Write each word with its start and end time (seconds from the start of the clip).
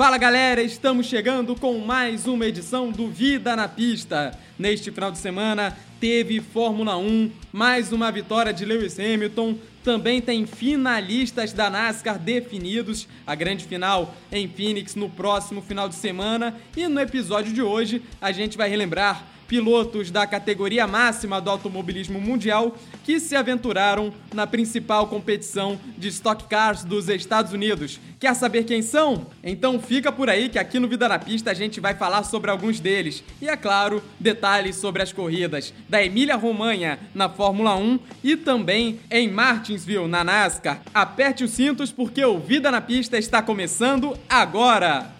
Fala 0.00 0.16
galera, 0.16 0.62
estamos 0.62 1.04
chegando 1.04 1.54
com 1.54 1.76
mais 1.76 2.26
uma 2.26 2.46
edição 2.46 2.90
do 2.90 3.06
Vida 3.08 3.54
na 3.54 3.68
Pista. 3.68 4.32
Neste 4.58 4.90
final 4.90 5.12
de 5.12 5.18
semana 5.18 5.76
teve 6.00 6.40
Fórmula 6.40 6.96
1, 6.96 7.30
mais 7.52 7.92
uma 7.92 8.10
vitória 8.10 8.50
de 8.50 8.64
Lewis 8.64 8.98
Hamilton, 8.98 9.58
também 9.84 10.22
tem 10.22 10.46
finalistas 10.46 11.52
da 11.52 11.68
NASCAR 11.68 12.18
definidos, 12.18 13.06
a 13.26 13.34
grande 13.34 13.66
final 13.66 14.14
em 14.32 14.48
Phoenix 14.48 14.94
no 14.94 15.10
próximo 15.10 15.60
final 15.60 15.86
de 15.86 15.96
semana 15.96 16.56
e 16.74 16.88
no 16.88 16.98
episódio 16.98 17.52
de 17.52 17.60
hoje 17.60 18.02
a 18.22 18.32
gente 18.32 18.56
vai 18.56 18.70
relembrar 18.70 19.22
pilotos 19.50 20.12
da 20.12 20.28
categoria 20.28 20.86
máxima 20.86 21.40
do 21.40 21.50
automobilismo 21.50 22.20
mundial 22.20 22.78
que 23.02 23.18
se 23.18 23.34
aventuraram 23.34 24.14
na 24.32 24.46
principal 24.46 25.08
competição 25.08 25.76
de 25.98 26.06
Stock 26.06 26.44
Cars 26.44 26.84
dos 26.84 27.08
Estados 27.08 27.52
Unidos. 27.52 27.98
Quer 28.20 28.32
saber 28.36 28.62
quem 28.62 28.80
são? 28.80 29.26
Então 29.42 29.80
fica 29.80 30.12
por 30.12 30.30
aí 30.30 30.48
que 30.48 30.56
aqui 30.56 30.78
no 30.78 30.86
Vida 30.86 31.08
na 31.08 31.18
Pista 31.18 31.50
a 31.50 31.54
gente 31.54 31.80
vai 31.80 31.96
falar 31.96 32.22
sobre 32.22 32.48
alguns 32.48 32.78
deles. 32.78 33.24
E 33.42 33.48
é 33.48 33.56
claro, 33.56 34.00
detalhes 34.20 34.76
sobre 34.76 35.02
as 35.02 35.12
corridas 35.12 35.74
da 35.88 36.00
Emília 36.00 36.36
Romanha 36.36 37.00
na 37.12 37.28
Fórmula 37.28 37.74
1 37.74 37.98
e 38.22 38.36
também 38.36 39.00
em 39.10 39.28
Martinsville 39.28 40.06
na 40.06 40.22
NASCAR. 40.22 40.80
Aperte 40.94 41.42
os 41.42 41.50
cintos 41.50 41.90
porque 41.90 42.24
o 42.24 42.38
Vida 42.38 42.70
na 42.70 42.80
Pista 42.80 43.18
está 43.18 43.42
começando 43.42 44.16
agora! 44.28 45.19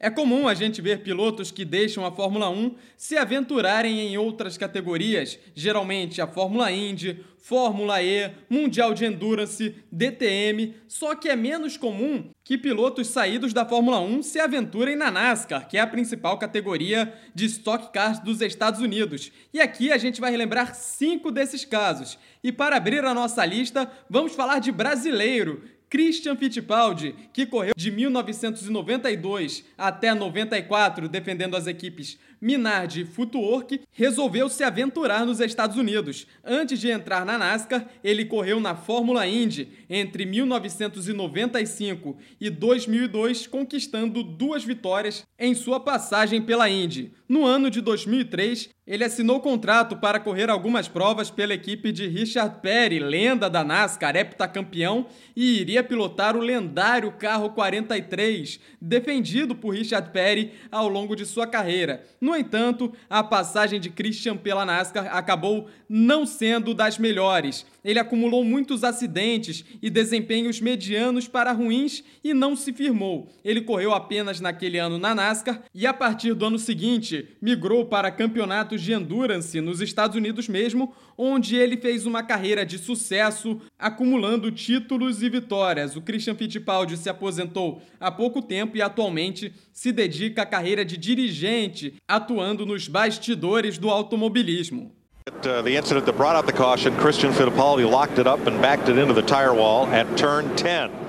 É 0.00 0.08
comum 0.08 0.46
a 0.46 0.54
gente 0.54 0.80
ver 0.80 1.02
pilotos 1.02 1.50
que 1.50 1.64
deixam 1.64 2.06
a 2.06 2.12
Fórmula 2.12 2.48
1 2.48 2.76
se 2.96 3.16
aventurarem 3.16 3.98
em 3.98 4.16
outras 4.16 4.56
categorias, 4.56 5.40
geralmente 5.56 6.20
a 6.20 6.26
Fórmula 6.28 6.70
Indy, 6.70 7.24
Fórmula 7.36 8.00
E, 8.00 8.30
Mundial 8.48 8.94
de 8.94 9.04
Endurance, 9.04 9.74
DTM, 9.90 10.74
só 10.86 11.16
que 11.16 11.28
é 11.28 11.34
menos 11.34 11.76
comum 11.76 12.30
que 12.44 12.56
pilotos 12.56 13.08
saídos 13.08 13.52
da 13.52 13.66
Fórmula 13.66 13.98
1 13.98 14.22
se 14.22 14.38
aventurem 14.38 14.94
na 14.94 15.10
NASCAR, 15.10 15.66
que 15.66 15.76
é 15.76 15.80
a 15.80 15.86
principal 15.86 16.38
categoria 16.38 17.12
de 17.34 17.46
Stock 17.46 17.92
Cars 17.92 18.20
dos 18.20 18.40
Estados 18.40 18.80
Unidos. 18.80 19.32
E 19.52 19.60
aqui 19.60 19.90
a 19.90 19.98
gente 19.98 20.20
vai 20.20 20.30
relembrar 20.30 20.76
cinco 20.76 21.32
desses 21.32 21.64
casos. 21.64 22.18
E 22.44 22.52
para 22.52 22.76
abrir 22.76 23.04
a 23.04 23.12
nossa 23.12 23.44
lista, 23.44 23.90
vamos 24.08 24.34
falar 24.36 24.60
de 24.60 24.70
brasileiro 24.70 25.62
Christian 25.90 26.36
Fittipaldi, 26.36 27.14
que 27.32 27.46
correu 27.46 27.72
de 27.76 27.90
1992 27.90 29.64
até 29.76 30.14
94 30.14 31.08
defendendo 31.08 31.56
as 31.56 31.66
equipes 31.66 32.18
Minardi 32.40 33.04
Footwork, 33.04 33.80
resolveu 33.90 34.48
se 34.48 34.62
aventurar 34.62 35.26
nos 35.26 35.40
Estados 35.40 35.76
Unidos. 35.76 36.26
Antes 36.44 36.78
de 36.80 36.88
entrar 36.88 37.26
na 37.26 37.36
NASCAR, 37.36 37.88
ele 38.02 38.24
correu 38.24 38.60
na 38.60 38.76
Fórmula 38.76 39.26
Indy 39.26 39.68
entre 39.90 40.24
1995 40.24 42.16
e 42.40 42.48
2002, 42.48 43.46
conquistando 43.46 44.22
duas 44.22 44.64
vitórias 44.64 45.26
em 45.38 45.54
sua 45.54 45.80
passagem 45.80 46.40
pela 46.42 46.68
Indy. 46.68 47.12
No 47.28 47.44
ano 47.44 47.70
de 47.70 47.80
2003, 47.80 48.70
ele 48.88 49.04
assinou 49.04 49.38
contrato 49.38 49.96
para 49.96 50.18
correr 50.18 50.48
algumas 50.48 50.88
provas 50.88 51.30
pela 51.30 51.52
equipe 51.52 51.92
de 51.92 52.08
Richard 52.08 52.62
Petty, 52.62 52.98
lenda 52.98 53.50
da 53.50 53.62
NASCAR, 53.62 54.16
heptacampeão, 54.16 55.06
e 55.36 55.60
iria 55.60 55.84
pilotar 55.84 56.34
o 56.34 56.40
lendário 56.40 57.12
carro 57.12 57.50
43, 57.50 58.58
defendido 58.80 59.54
por 59.54 59.74
Richard 59.74 60.10
Petty 60.10 60.52
ao 60.72 60.88
longo 60.88 61.14
de 61.14 61.26
sua 61.26 61.46
carreira. 61.46 62.02
No 62.18 62.34
entanto, 62.34 62.90
a 63.10 63.22
passagem 63.22 63.78
de 63.78 63.90
Christian 63.90 64.38
pela 64.38 64.64
NASCAR 64.64 65.14
acabou 65.14 65.68
não 65.86 66.24
sendo 66.24 66.72
das 66.72 66.98
melhores. 66.98 67.66
Ele 67.84 67.98
acumulou 67.98 68.42
muitos 68.42 68.84
acidentes 68.84 69.64
e 69.82 69.90
desempenhos 69.90 70.60
medianos 70.60 71.28
para 71.28 71.52
ruins 71.52 72.02
e 72.24 72.32
não 72.32 72.56
se 72.56 72.72
firmou. 72.72 73.28
Ele 73.44 73.60
correu 73.60 73.92
apenas 73.92 74.40
naquele 74.40 74.78
ano 74.78 74.98
na 74.98 75.14
NASCAR 75.14 75.62
e 75.74 75.86
a 75.86 75.92
partir 75.92 76.32
do 76.32 76.46
ano 76.46 76.58
seguinte 76.58 77.36
migrou 77.40 77.84
para 77.86 78.10
campeonatos 78.10 78.77
de 78.80 78.92
endurance 78.92 79.60
nos 79.60 79.80
Estados 79.80 80.16
Unidos 80.16 80.48
mesmo, 80.48 80.94
onde 81.16 81.56
ele 81.56 81.76
fez 81.76 82.06
uma 82.06 82.22
carreira 82.22 82.64
de 82.64 82.78
sucesso, 82.78 83.60
acumulando 83.78 84.50
títulos 84.50 85.22
e 85.22 85.28
vitórias. 85.28 85.96
O 85.96 86.02
Christian 86.02 86.34
Fittipaldi 86.34 86.96
se 86.96 87.08
aposentou 87.08 87.82
há 88.00 88.10
pouco 88.10 88.42
tempo 88.42 88.76
e 88.76 88.82
atualmente 88.82 89.52
se 89.72 89.92
dedica 89.92 90.42
à 90.42 90.46
carreira 90.46 90.84
de 90.84 90.96
dirigente, 90.96 91.94
atuando 92.06 92.64
nos 92.66 92.88
bastidores 92.88 93.78
do 93.78 93.90
automobilismo. 93.90 94.92
Uh, 95.28 95.62
the 95.62 95.76
incident 95.76 96.06
that 96.06 96.16
brought 96.16 96.36
out 96.36 96.46
the 96.46 96.52
caution, 96.52 96.94
Christian 96.96 97.32
Fittipaldi 97.32 97.88
locked 97.88 98.18
it 98.18 98.26
up 98.26 98.46
and 98.46 98.60
backed 98.62 98.88
it 98.88 98.98
into 98.98 99.12
the 99.12 99.22
tire 99.22 99.52
wall 99.52 99.86
at 99.88 100.06
turn 100.16 100.54
10. 100.56 101.07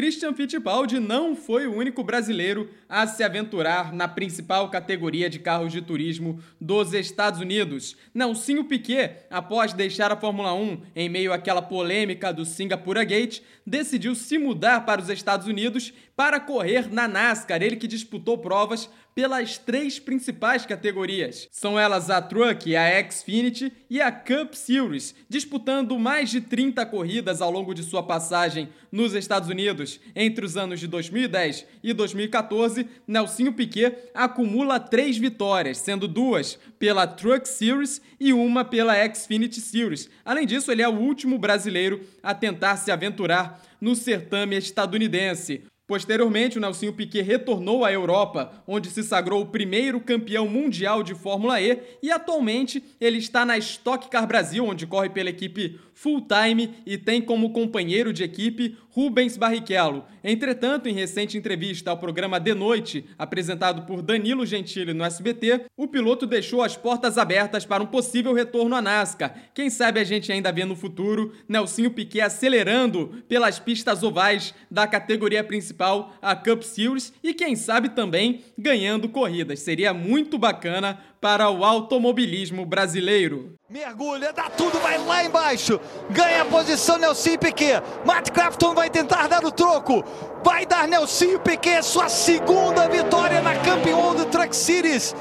Christian 0.00 0.32
Fittipaldi 0.32 0.98
não 0.98 1.36
foi 1.36 1.66
o 1.66 1.74
único 1.74 2.02
brasileiro 2.02 2.70
a 2.88 3.06
se 3.06 3.22
aventurar 3.22 3.92
na 3.92 4.08
principal 4.08 4.70
categoria 4.70 5.28
de 5.28 5.38
carros 5.38 5.70
de 5.70 5.82
turismo 5.82 6.40
dos 6.58 6.94
Estados 6.94 7.38
Unidos. 7.38 7.98
Nelsinho 8.14 8.64
Piquet, 8.64 9.26
após 9.28 9.74
deixar 9.74 10.10
a 10.10 10.16
Fórmula 10.16 10.54
1 10.54 10.84
em 10.96 11.10
meio 11.10 11.34
àquela 11.34 11.60
polêmica 11.60 12.32
do 12.32 12.46
Singapura 12.46 13.04
Gate, 13.04 13.42
decidiu 13.66 14.14
se 14.14 14.38
mudar 14.38 14.86
para 14.86 15.02
os 15.02 15.10
Estados 15.10 15.46
Unidos 15.46 15.92
para 16.16 16.40
correr 16.40 16.90
na 16.90 17.06
NASCAR, 17.06 17.62
ele 17.62 17.76
que 17.76 17.86
disputou 17.86 18.38
provas 18.38 18.88
pelas 19.20 19.58
três 19.58 19.98
principais 19.98 20.64
categorias. 20.64 21.46
São 21.52 21.78
elas 21.78 22.08
a 22.08 22.22
Truck, 22.22 22.74
a 22.74 23.10
Xfinity 23.10 23.70
e 23.90 24.00
a 24.00 24.10
Cup 24.10 24.54
Series, 24.54 25.14
disputando 25.28 25.98
mais 25.98 26.30
de 26.30 26.40
30 26.40 26.86
corridas 26.86 27.42
ao 27.42 27.50
longo 27.50 27.74
de 27.74 27.82
sua 27.82 28.02
passagem 28.02 28.70
nos 28.90 29.12
Estados 29.12 29.50
Unidos. 29.50 30.00
Entre 30.16 30.42
os 30.42 30.56
anos 30.56 30.80
de 30.80 30.86
2010 30.86 31.66
e 31.82 31.92
2014, 31.92 32.88
Nelsinho 33.06 33.52
Piquet 33.52 33.94
acumula 34.14 34.80
três 34.80 35.18
vitórias, 35.18 35.76
sendo 35.76 36.08
duas 36.08 36.58
pela 36.78 37.06
Truck 37.06 37.46
Series 37.46 38.00
e 38.18 38.32
uma 38.32 38.64
pela 38.64 38.94
Xfinity 39.14 39.60
Series. 39.60 40.08
Além 40.24 40.46
disso, 40.46 40.72
ele 40.72 40.80
é 40.80 40.88
o 40.88 40.98
último 40.98 41.38
brasileiro 41.38 42.00
a 42.22 42.34
tentar 42.34 42.78
se 42.78 42.90
aventurar 42.90 43.62
no 43.78 43.94
certame 43.94 44.56
estadunidense. 44.56 45.62
Posteriormente, 45.90 46.56
o 46.56 46.60
Nelsinho 46.60 46.92
Piquet 46.92 47.20
retornou 47.20 47.84
à 47.84 47.92
Europa, 47.92 48.62
onde 48.64 48.88
se 48.88 49.02
sagrou 49.02 49.42
o 49.42 49.46
primeiro 49.46 49.98
campeão 49.98 50.46
mundial 50.46 51.02
de 51.02 51.16
Fórmula 51.16 51.60
E 51.60 51.80
e 52.00 52.12
atualmente 52.12 52.80
ele 53.00 53.18
está 53.18 53.44
na 53.44 53.58
Stock 53.58 54.08
Car 54.08 54.24
Brasil, 54.24 54.64
onde 54.64 54.86
corre 54.86 55.08
pela 55.08 55.30
equipe 55.30 55.80
full 56.00 56.22
time 56.22 56.76
e 56.86 56.96
tem 56.96 57.20
como 57.20 57.52
companheiro 57.52 58.12
de 58.12 58.22
equipe 58.22 58.78
Rubens 58.90 59.36
Barrichello. 59.36 60.04
Entretanto, 60.24 60.88
em 60.88 60.94
recente 60.94 61.36
entrevista 61.36 61.90
ao 61.90 61.98
programa 61.98 62.40
De 62.40 62.54
Noite, 62.54 63.04
apresentado 63.18 63.82
por 63.82 64.00
Danilo 64.00 64.46
Gentili 64.46 64.94
no 64.94 65.04
SBT, 65.04 65.66
o 65.76 65.86
piloto 65.86 66.26
deixou 66.26 66.62
as 66.62 66.76
portas 66.76 67.18
abertas 67.18 67.66
para 67.66 67.82
um 67.82 67.86
possível 67.86 68.32
retorno 68.32 68.74
à 68.74 68.80
NASCAR. 68.82 69.34
Quem 69.52 69.68
sabe 69.68 70.00
a 70.00 70.04
gente 70.04 70.32
ainda 70.32 70.50
vê 70.50 70.64
no 70.64 70.74
futuro 70.74 71.32
Nelsinho 71.46 71.90
Piquet 71.90 72.22
acelerando 72.22 73.22
pelas 73.28 73.58
pistas 73.58 74.02
ovais 74.02 74.54
da 74.70 74.86
categoria 74.86 75.44
principal, 75.44 75.79
a 76.20 76.36
Cup 76.36 76.62
Series, 76.62 77.12
e 77.22 77.32
quem 77.32 77.56
sabe 77.56 77.90
também 77.90 78.44
ganhando 78.56 79.08
corridas. 79.08 79.60
Seria 79.60 79.94
muito 79.94 80.38
bacana 80.38 80.98
para 81.20 81.50
o 81.50 81.64
automobilismo 81.64 82.64
brasileiro. 82.64 83.54
Mergulha, 83.68 84.32
dá 84.32 84.50
tudo, 84.50 84.78
vai 84.80 84.98
lá 84.98 85.24
embaixo. 85.24 85.80
Ganha 86.10 86.42
a 86.42 86.44
posição 86.44 86.98
Nelson 86.98 87.36
Piquet. 87.36 87.82
Matt 88.04 88.30
Crafton 88.30 88.74
vai 88.74 88.90
tentar 88.90 89.28
dar 89.28 89.44
o 89.44 89.52
troco. 89.52 90.04
Vai 90.42 90.66
dar 90.66 90.88
Nelson 90.88 91.38
Piquet 91.38 91.82
sua 91.82 92.08
segunda 92.08 92.88
vitória 92.88 93.40
na 93.40 93.56
campeão 93.56 94.14
do 94.14 94.26
Truck 94.26 94.54
Series. 94.54 95.14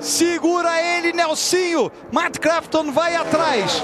Segura 0.00 0.80
ele, 0.82 1.12
Nelsinho. 1.12 1.90
Matt 2.12 2.38
Crafton 2.38 2.92
vai 2.92 3.14
atrás. 3.16 3.82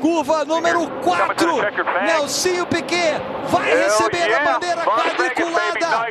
Curva 0.00 0.44
número 0.44 0.88
4. 1.02 1.56
Nelsinho 2.04 2.66
Piquet 2.66 3.14
vai 3.48 3.74
receber 3.74 4.34
a 4.34 4.52
bandeira 4.52 4.84
quadriculada. 4.84 6.06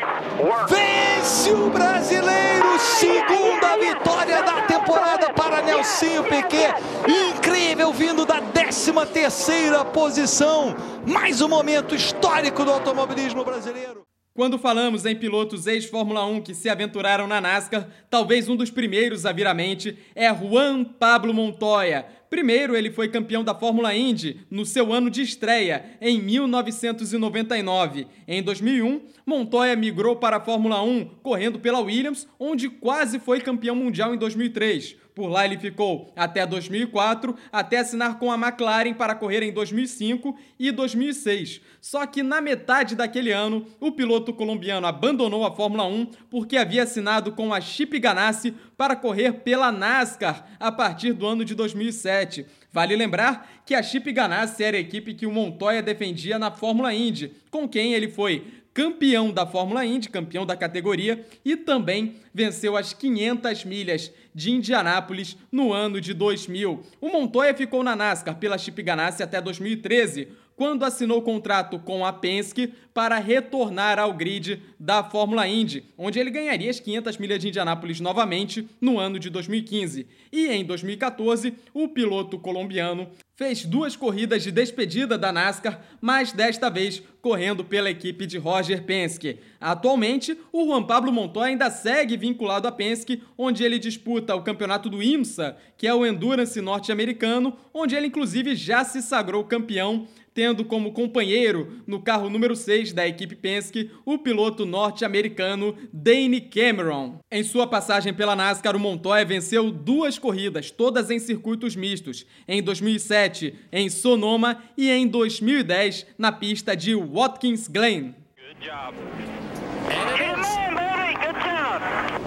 Vence 0.67 1.51
o 1.51 1.69
brasileiro. 1.69 2.79
Segunda 2.79 3.77
vitória 3.77 4.41
da 4.41 4.61
temporada 4.63 5.31
para 5.33 5.61
Nelsinho 5.61 6.23
Piquet. 6.23 6.73
Incrível 7.07 7.93
vindo 7.93 8.25
da 8.25 8.41
13 8.41 8.91
terceira 9.13 9.85
posição. 9.85 10.75
Mais 11.05 11.41
um 11.41 11.47
momento 11.47 11.93
histórico 11.95 12.65
do 12.65 12.71
automobilismo 12.71 13.43
brasileiro. 13.43 14.05
Quando 14.35 14.59
falamos 14.59 15.05
em 15.05 15.15
pilotos 15.15 15.65
ex-Fórmula 15.65 16.25
1 16.25 16.41
que 16.41 16.53
se 16.53 16.67
aventuraram 16.67 17.25
na 17.25 17.39
NASCAR, 17.39 17.87
talvez 18.09 18.49
um 18.49 18.55
dos 18.57 18.69
primeiros 18.69 19.25
a 19.25 19.31
vir 19.31 19.47
à 19.47 19.53
mente 19.53 19.97
é 20.13 20.27
Juan 20.35 20.83
Pablo 20.83 21.33
Montoya, 21.33 22.05
Primeiro, 22.35 22.75
ele 22.75 22.91
foi 22.91 23.07
campeão 23.07 23.45
da 23.45 23.55
Fórmula 23.55 23.95
Indy 23.95 24.41
no 24.51 24.65
seu 24.65 24.91
ano 24.91 25.09
de 25.09 25.21
estreia, 25.21 25.97
em 26.01 26.21
1999. 26.21 28.07
Em 28.27 28.43
2001, 28.43 29.03
Montoya 29.25 29.73
migrou 29.73 30.17
para 30.17 30.35
a 30.35 30.41
Fórmula 30.41 30.83
1, 30.83 31.05
correndo 31.23 31.61
pela 31.61 31.79
Williams, 31.79 32.27
onde 32.37 32.67
quase 32.67 33.19
foi 33.19 33.39
campeão 33.39 33.73
mundial 33.73 34.13
em 34.13 34.17
2003. 34.17 34.97
Por 35.15 35.29
lá 35.29 35.45
ele 35.45 35.57
ficou 35.57 36.11
até 36.13 36.45
2004, 36.45 37.33
até 37.49 37.77
assinar 37.77 38.19
com 38.19 38.29
a 38.29 38.35
McLaren 38.35 38.93
para 38.93 39.15
correr 39.15 39.41
em 39.43 39.53
2005 39.53 40.37
e 40.59 40.73
2006. 40.73 41.61
Só 41.79 42.05
que 42.05 42.21
na 42.21 42.41
metade 42.41 42.97
daquele 42.97 43.31
ano, 43.31 43.65
o 43.79 43.93
piloto 43.93 44.33
colombiano 44.33 44.85
abandonou 44.85 45.45
a 45.45 45.55
Fórmula 45.55 45.85
1 45.85 46.07
porque 46.29 46.57
havia 46.57 46.83
assinado 46.83 47.31
com 47.31 47.53
a 47.53 47.61
Chip 47.61 47.97
Ganassi 47.97 48.53
para 48.75 48.93
correr 48.93 49.31
pela 49.35 49.71
NASCAR 49.71 50.47
a 50.59 50.69
partir 50.69 51.13
do 51.13 51.25
ano 51.25 51.45
de 51.45 51.55
2007. 51.55 52.24
Vale 52.71 52.95
lembrar 52.95 53.61
que 53.65 53.73
a 53.73 53.81
Chip 53.81 54.11
Ganassi 54.11 54.63
era 54.63 54.77
a 54.77 54.79
equipe 54.79 55.13
que 55.13 55.25
o 55.25 55.31
Montoya 55.31 55.81
defendia 55.81 56.37
na 56.37 56.51
Fórmula 56.51 56.93
Indy, 56.93 57.31
com 57.49 57.67
quem 57.67 57.93
ele 57.93 58.07
foi 58.07 58.43
campeão 58.75 59.31
da 59.31 59.45
Fórmula 59.45 59.85
Indy, 59.85 60.09
campeão 60.09 60.45
da 60.45 60.57
categoria, 60.57 61.25
e 61.45 61.55
também 61.55 62.17
venceu 62.33 62.75
as 62.75 62.91
500 62.91 63.63
milhas 63.63 64.11
de 64.33 64.51
Indianápolis 64.51 65.37
no 65.49 65.71
ano 65.71 66.01
de 66.01 66.13
2000. 66.13 66.83
O 66.99 67.07
Montoya 67.07 67.53
ficou 67.53 67.81
na 67.81 67.95
NASCAR 67.95 68.35
pela 68.35 68.57
Chip 68.57 68.83
Ganassi 68.83 69.23
até 69.23 69.39
2013, 69.39 70.27
quando 70.55 70.85
assinou 70.85 71.21
contrato 71.21 71.77
com 71.79 72.05
a 72.05 72.13
Penske 72.13 72.73
para 72.93 73.19
retornar 73.19 73.99
ao 73.99 74.13
grid 74.13 74.61
da 74.79 75.03
Fórmula 75.03 75.47
Indy, 75.47 75.83
onde 75.97 76.17
ele 76.17 76.31
ganharia 76.31 76.69
as 76.69 76.79
500 76.79 77.17
milhas 77.17 77.39
de 77.39 77.49
Indianápolis 77.49 77.99
novamente 77.99 78.67
no 78.79 78.97
ano 78.97 79.19
de 79.19 79.29
2015. 79.29 80.07
E 80.31 80.47
em 80.47 80.63
2014, 80.63 81.53
o 81.73 81.89
piloto 81.89 82.39
colombiano 82.39 83.09
fez 83.35 83.65
duas 83.65 83.97
corridas 83.97 84.43
de 84.43 84.51
despedida 84.51 85.17
da 85.17 85.31
NASCAR, 85.31 85.81
mas 85.99 86.31
desta 86.31 86.69
vez 86.69 87.03
correndo 87.21 87.65
pela 87.65 87.89
equipe 87.89 88.25
de 88.25 88.37
Roger 88.37 88.83
Penske. 88.83 89.39
Atualmente, 89.59 90.37
o 90.53 90.65
Juan 90.65 90.83
Pablo 90.83 91.11
Montoya 91.11 91.47
ainda 91.47 91.69
segue 91.69 92.15
vinculado 92.15 92.65
à 92.65 92.71
Penske, 92.71 93.21
onde 93.37 93.63
ele 93.63 93.77
disputa 93.77 94.35
o 94.35 94.41
campeonato 94.41 94.89
do 94.89 95.03
IMSA, 95.03 95.57
que 95.77 95.85
é 95.85 95.93
o 95.93 96.05
Endurance 96.05 96.61
norte-americano, 96.61 97.57
onde 97.73 97.93
ele 97.93 98.07
inclusive 98.07 98.55
já 98.55 98.85
se 98.85 99.01
sagrou 99.01 99.43
campeão 99.43 100.07
tendo 100.35 100.65
como 100.65 100.91
companheiro 100.91 101.81
no 101.87 102.01
carro 102.01 102.29
número 102.29 102.55
6 102.55 102.91
da 102.91 103.07
equipe 103.07 103.35
Penske 103.35 103.89
o 104.05 104.17
piloto 104.17 104.65
norte-americano 104.65 105.75
Dane 105.91 106.41
Cameron. 106.41 107.19
Em 107.31 107.41
sua 107.41 107.65
passagem 107.65 108.13
pela 108.13 108.35
NASCAR, 108.35 108.75
o 108.75 108.79
Montoya 108.79 109.23
venceu 109.23 109.71
duas 109.71 110.19
corridas, 110.19 110.69
todas 110.69 111.09
em 111.09 111.19
circuitos 111.19 111.75
mistos, 111.75 112.25
em 112.47 112.61
2007 112.61 113.55
em 113.71 113.89
Sonoma 113.89 114.61
e 114.77 114.89
em 114.91 115.07
2010 115.07 116.05
na 116.17 116.33
pista 116.33 116.75
de 116.75 116.93
Watkins 116.93 117.69
Glen. 117.69 118.13
Good 118.35 118.59
job. 118.59 118.93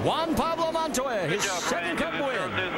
Juan 0.03 0.35
Pablo 0.35 0.73
Montoya, 0.73 1.29
his 1.29 1.43
second 1.43 1.99
cup 1.99 2.13
win. 2.15 2.78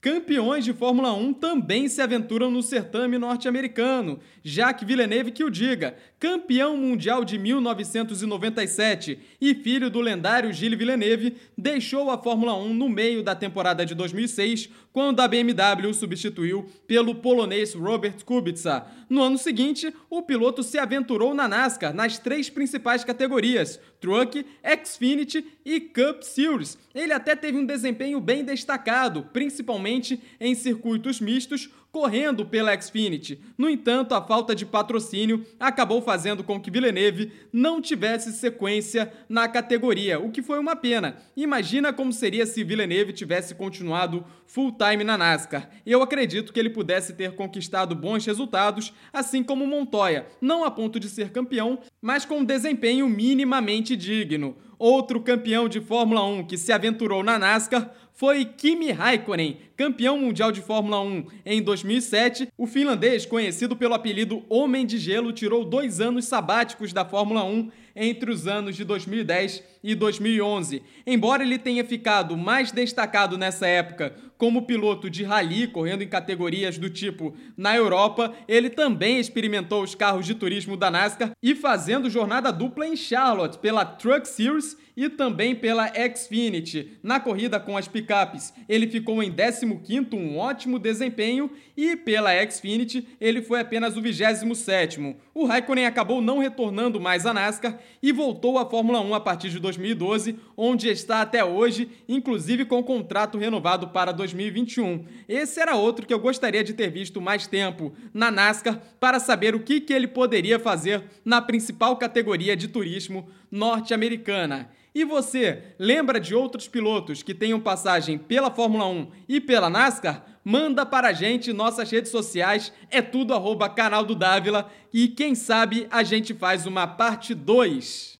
Campeões 0.00 0.64
de 0.64 0.72
Fórmula 0.72 1.12
1 1.12 1.34
também 1.34 1.86
se 1.86 2.00
aventuram 2.00 2.50
no 2.50 2.62
certame 2.62 3.18
norte-americano. 3.18 4.18
Jacques 4.42 4.88
Villeneuve 4.88 5.30
que 5.30 5.44
o 5.44 5.50
diga, 5.50 5.94
campeão 6.18 6.74
mundial 6.74 7.22
de 7.22 7.36
1997 7.36 9.18
e 9.38 9.54
filho 9.54 9.90
do 9.90 10.00
lendário 10.00 10.54
Gilles 10.54 10.78
Villeneuve, 10.78 11.36
deixou 11.56 12.10
a 12.10 12.16
Fórmula 12.16 12.54
1 12.54 12.72
no 12.72 12.88
meio 12.88 13.22
da 13.22 13.34
temporada 13.34 13.84
de 13.84 13.94
2006, 13.94 14.70
quando 14.90 15.20
a 15.20 15.28
BMW 15.28 15.90
o 15.90 15.94
substituiu 15.94 16.66
pelo 16.86 17.16
polonês 17.16 17.74
Robert 17.74 18.24
Kubica. 18.24 18.86
No 19.08 19.22
ano 19.22 19.36
seguinte, 19.36 19.92
o 20.08 20.22
piloto 20.22 20.62
se 20.62 20.78
aventurou 20.78 21.34
na 21.34 21.46
NASCAR 21.46 21.92
nas 21.92 22.18
três 22.18 22.48
principais 22.48 23.04
categorias: 23.04 23.78
Truck, 24.00 24.44
Xfinity 24.84 25.44
e 25.64 25.80
Cup 25.80 26.22
Series. 26.22 26.78
Ele 26.94 27.12
até 27.12 27.36
teve 27.36 27.58
um 27.58 27.66
desempenho 27.66 28.20
bem 28.20 28.42
destacado, 28.44 29.22
principalmente 29.32 30.20
em 30.40 30.54
circuitos 30.54 31.20
mistos, 31.20 31.70
correndo 31.92 32.46
pela 32.46 32.78
Xfinity. 32.80 33.40
No 33.58 33.68
entanto, 33.68 34.14
a 34.14 34.22
falta 34.22 34.54
de 34.54 34.64
patrocínio 34.64 35.44
acabou 35.58 36.00
fazendo 36.00 36.44
com 36.44 36.60
que 36.60 36.70
Villeneuve 36.70 37.32
não 37.52 37.80
tivesse 37.80 38.32
sequência 38.32 39.12
na 39.28 39.48
categoria, 39.48 40.20
o 40.20 40.30
que 40.30 40.42
foi 40.42 40.58
uma 40.58 40.76
pena. 40.76 41.16
Imagina 41.36 41.92
como 41.92 42.12
seria 42.12 42.46
se 42.46 42.62
Villeneuve 42.62 43.12
tivesse 43.12 43.54
continuado 43.54 44.24
full-time 44.46 45.04
na 45.04 45.18
NASCAR. 45.18 45.68
Eu 45.84 46.02
acredito 46.02 46.52
que 46.52 46.60
ele 46.60 46.70
pudesse 46.70 47.14
ter 47.14 47.34
conquistado 47.34 47.94
bons 47.94 48.24
resultados, 48.24 48.92
assim 49.12 49.42
como 49.42 49.66
Montoya, 49.66 50.26
não 50.40 50.64
a 50.64 50.70
ponto 50.70 51.00
de 51.00 51.08
ser 51.08 51.30
campeão, 51.30 51.78
mas 52.00 52.24
com 52.24 52.38
um 52.38 52.44
desempenho 52.44 53.08
minimamente 53.08 53.96
digno. 53.96 54.56
Outro 54.78 55.20
campeão 55.20 55.68
de 55.68 55.80
Fórmula 55.80 56.24
1 56.24 56.46
que 56.46 56.56
se 56.56 56.72
aventurou 56.72 57.22
na 57.22 57.38
NASCAR 57.38 57.92
foi 58.20 58.44
Kimi 58.44 58.90
Raikkonen, 58.90 59.58
campeão 59.80 60.18
mundial 60.18 60.52
de 60.52 60.60
Fórmula 60.60 61.00
1 61.00 61.24
em 61.46 61.62
2007. 61.62 62.48
O 62.58 62.66
finlandês, 62.66 63.24
conhecido 63.24 63.74
pelo 63.74 63.94
apelido 63.94 64.44
Homem 64.46 64.84
de 64.84 64.98
Gelo, 64.98 65.32
tirou 65.32 65.64
dois 65.64 66.02
anos 66.02 66.26
sabáticos 66.26 66.92
da 66.92 67.02
Fórmula 67.02 67.42
1 67.44 67.70
entre 67.96 68.30
os 68.30 68.46
anos 68.46 68.76
de 68.76 68.84
2010 68.84 69.62
e 69.82 69.94
2011. 69.94 70.82
Embora 71.06 71.42
ele 71.42 71.58
tenha 71.58 71.84
ficado 71.84 72.36
mais 72.36 72.70
destacado 72.70 73.38
nessa 73.38 73.66
época 73.66 74.14
como 74.36 74.62
piloto 74.62 75.10
de 75.10 75.22
rally, 75.22 75.66
correndo 75.66 76.02
em 76.02 76.08
categorias 76.08 76.78
do 76.78 76.88
tipo 76.88 77.34
na 77.56 77.76
Europa, 77.76 78.32
ele 78.48 78.70
também 78.70 79.18
experimentou 79.18 79.82
os 79.82 79.94
carros 79.94 80.24
de 80.24 80.34
turismo 80.34 80.78
da 80.78 80.90
NASCAR 80.90 81.32
e 81.42 81.54
fazendo 81.54 82.08
jornada 82.08 82.50
dupla 82.50 82.86
em 82.86 82.96
Charlotte 82.96 83.58
pela 83.58 83.84
Truck 83.84 84.26
Series 84.26 84.78
e 84.96 85.10
também 85.10 85.54
pela 85.54 85.90
Xfinity. 86.14 86.98
Na 87.02 87.20
corrida 87.20 87.60
com 87.60 87.76
as 87.76 87.86
picapes, 87.86 88.52
ele 88.68 88.86
ficou 88.86 89.22
em 89.22 89.30
15º, 89.78 90.14
um 90.14 90.38
ótimo 90.38 90.78
desempenho, 90.78 91.50
e 91.76 91.96
pela 91.96 92.30
Xfinity 92.50 93.06
ele 93.20 93.42
foi 93.42 93.60
apenas 93.60 93.96
o 93.96 94.02
27º. 94.02 95.16
O 95.34 95.44
Raikkonen 95.46 95.86
acabou 95.86 96.20
não 96.20 96.38
retornando 96.38 97.00
mais 97.00 97.26
à 97.26 97.32
NASCAR 97.32 97.78
e 98.02 98.12
voltou 98.12 98.58
à 98.58 98.68
Fórmula 98.68 99.00
1 99.00 99.14
a 99.14 99.20
partir 99.20 99.50
de 99.50 99.58
2012, 99.58 100.36
onde 100.56 100.88
está 100.88 101.20
até 101.20 101.44
hoje, 101.44 101.88
inclusive 102.08 102.64
com 102.64 102.82
contrato 102.82 103.38
renovado 103.38 103.88
para 103.88 104.12
2021. 104.12 105.04
Esse 105.28 105.60
era 105.60 105.76
outro 105.76 106.06
que 106.06 106.12
eu 106.12 106.20
gostaria 106.20 106.64
de 106.64 106.74
ter 106.74 106.90
visto 106.90 107.20
mais 107.20 107.46
tempo 107.46 107.92
na 108.12 108.30
NASCAR 108.30 108.80
para 108.98 109.20
saber 109.20 109.54
o 109.54 109.60
que, 109.60 109.80
que 109.80 109.92
ele 109.92 110.06
poderia 110.06 110.58
fazer 110.58 111.04
na 111.24 111.40
principal 111.40 111.96
categoria 111.96 112.56
de 112.56 112.68
turismo 112.68 113.28
norte-americana. 113.50 114.70
E 114.94 115.04
você, 115.04 115.74
lembra 115.78 116.18
de 116.18 116.34
outros 116.34 116.66
pilotos 116.66 117.22
que 117.22 117.32
tenham 117.32 117.60
passagem 117.60 118.18
pela 118.18 118.50
Fórmula 118.50 118.86
1 118.86 119.10
e 119.28 119.40
pela 119.40 119.70
NASCAR? 119.70 120.24
Manda 120.44 120.84
para 120.84 121.08
a 121.08 121.12
gente 121.12 121.52
nossas 121.52 121.90
redes 121.90 122.10
sociais, 122.10 122.72
é 122.90 123.00
tudo 123.00 123.34
arroba 123.34 123.68
canal 123.68 124.04
do 124.04 124.14
Dávila 124.14 124.70
e 124.92 125.06
quem 125.06 125.34
sabe 125.34 125.86
a 125.90 126.02
gente 126.02 126.34
faz 126.34 126.66
uma 126.66 126.86
parte 126.86 127.34
2. 127.34 128.18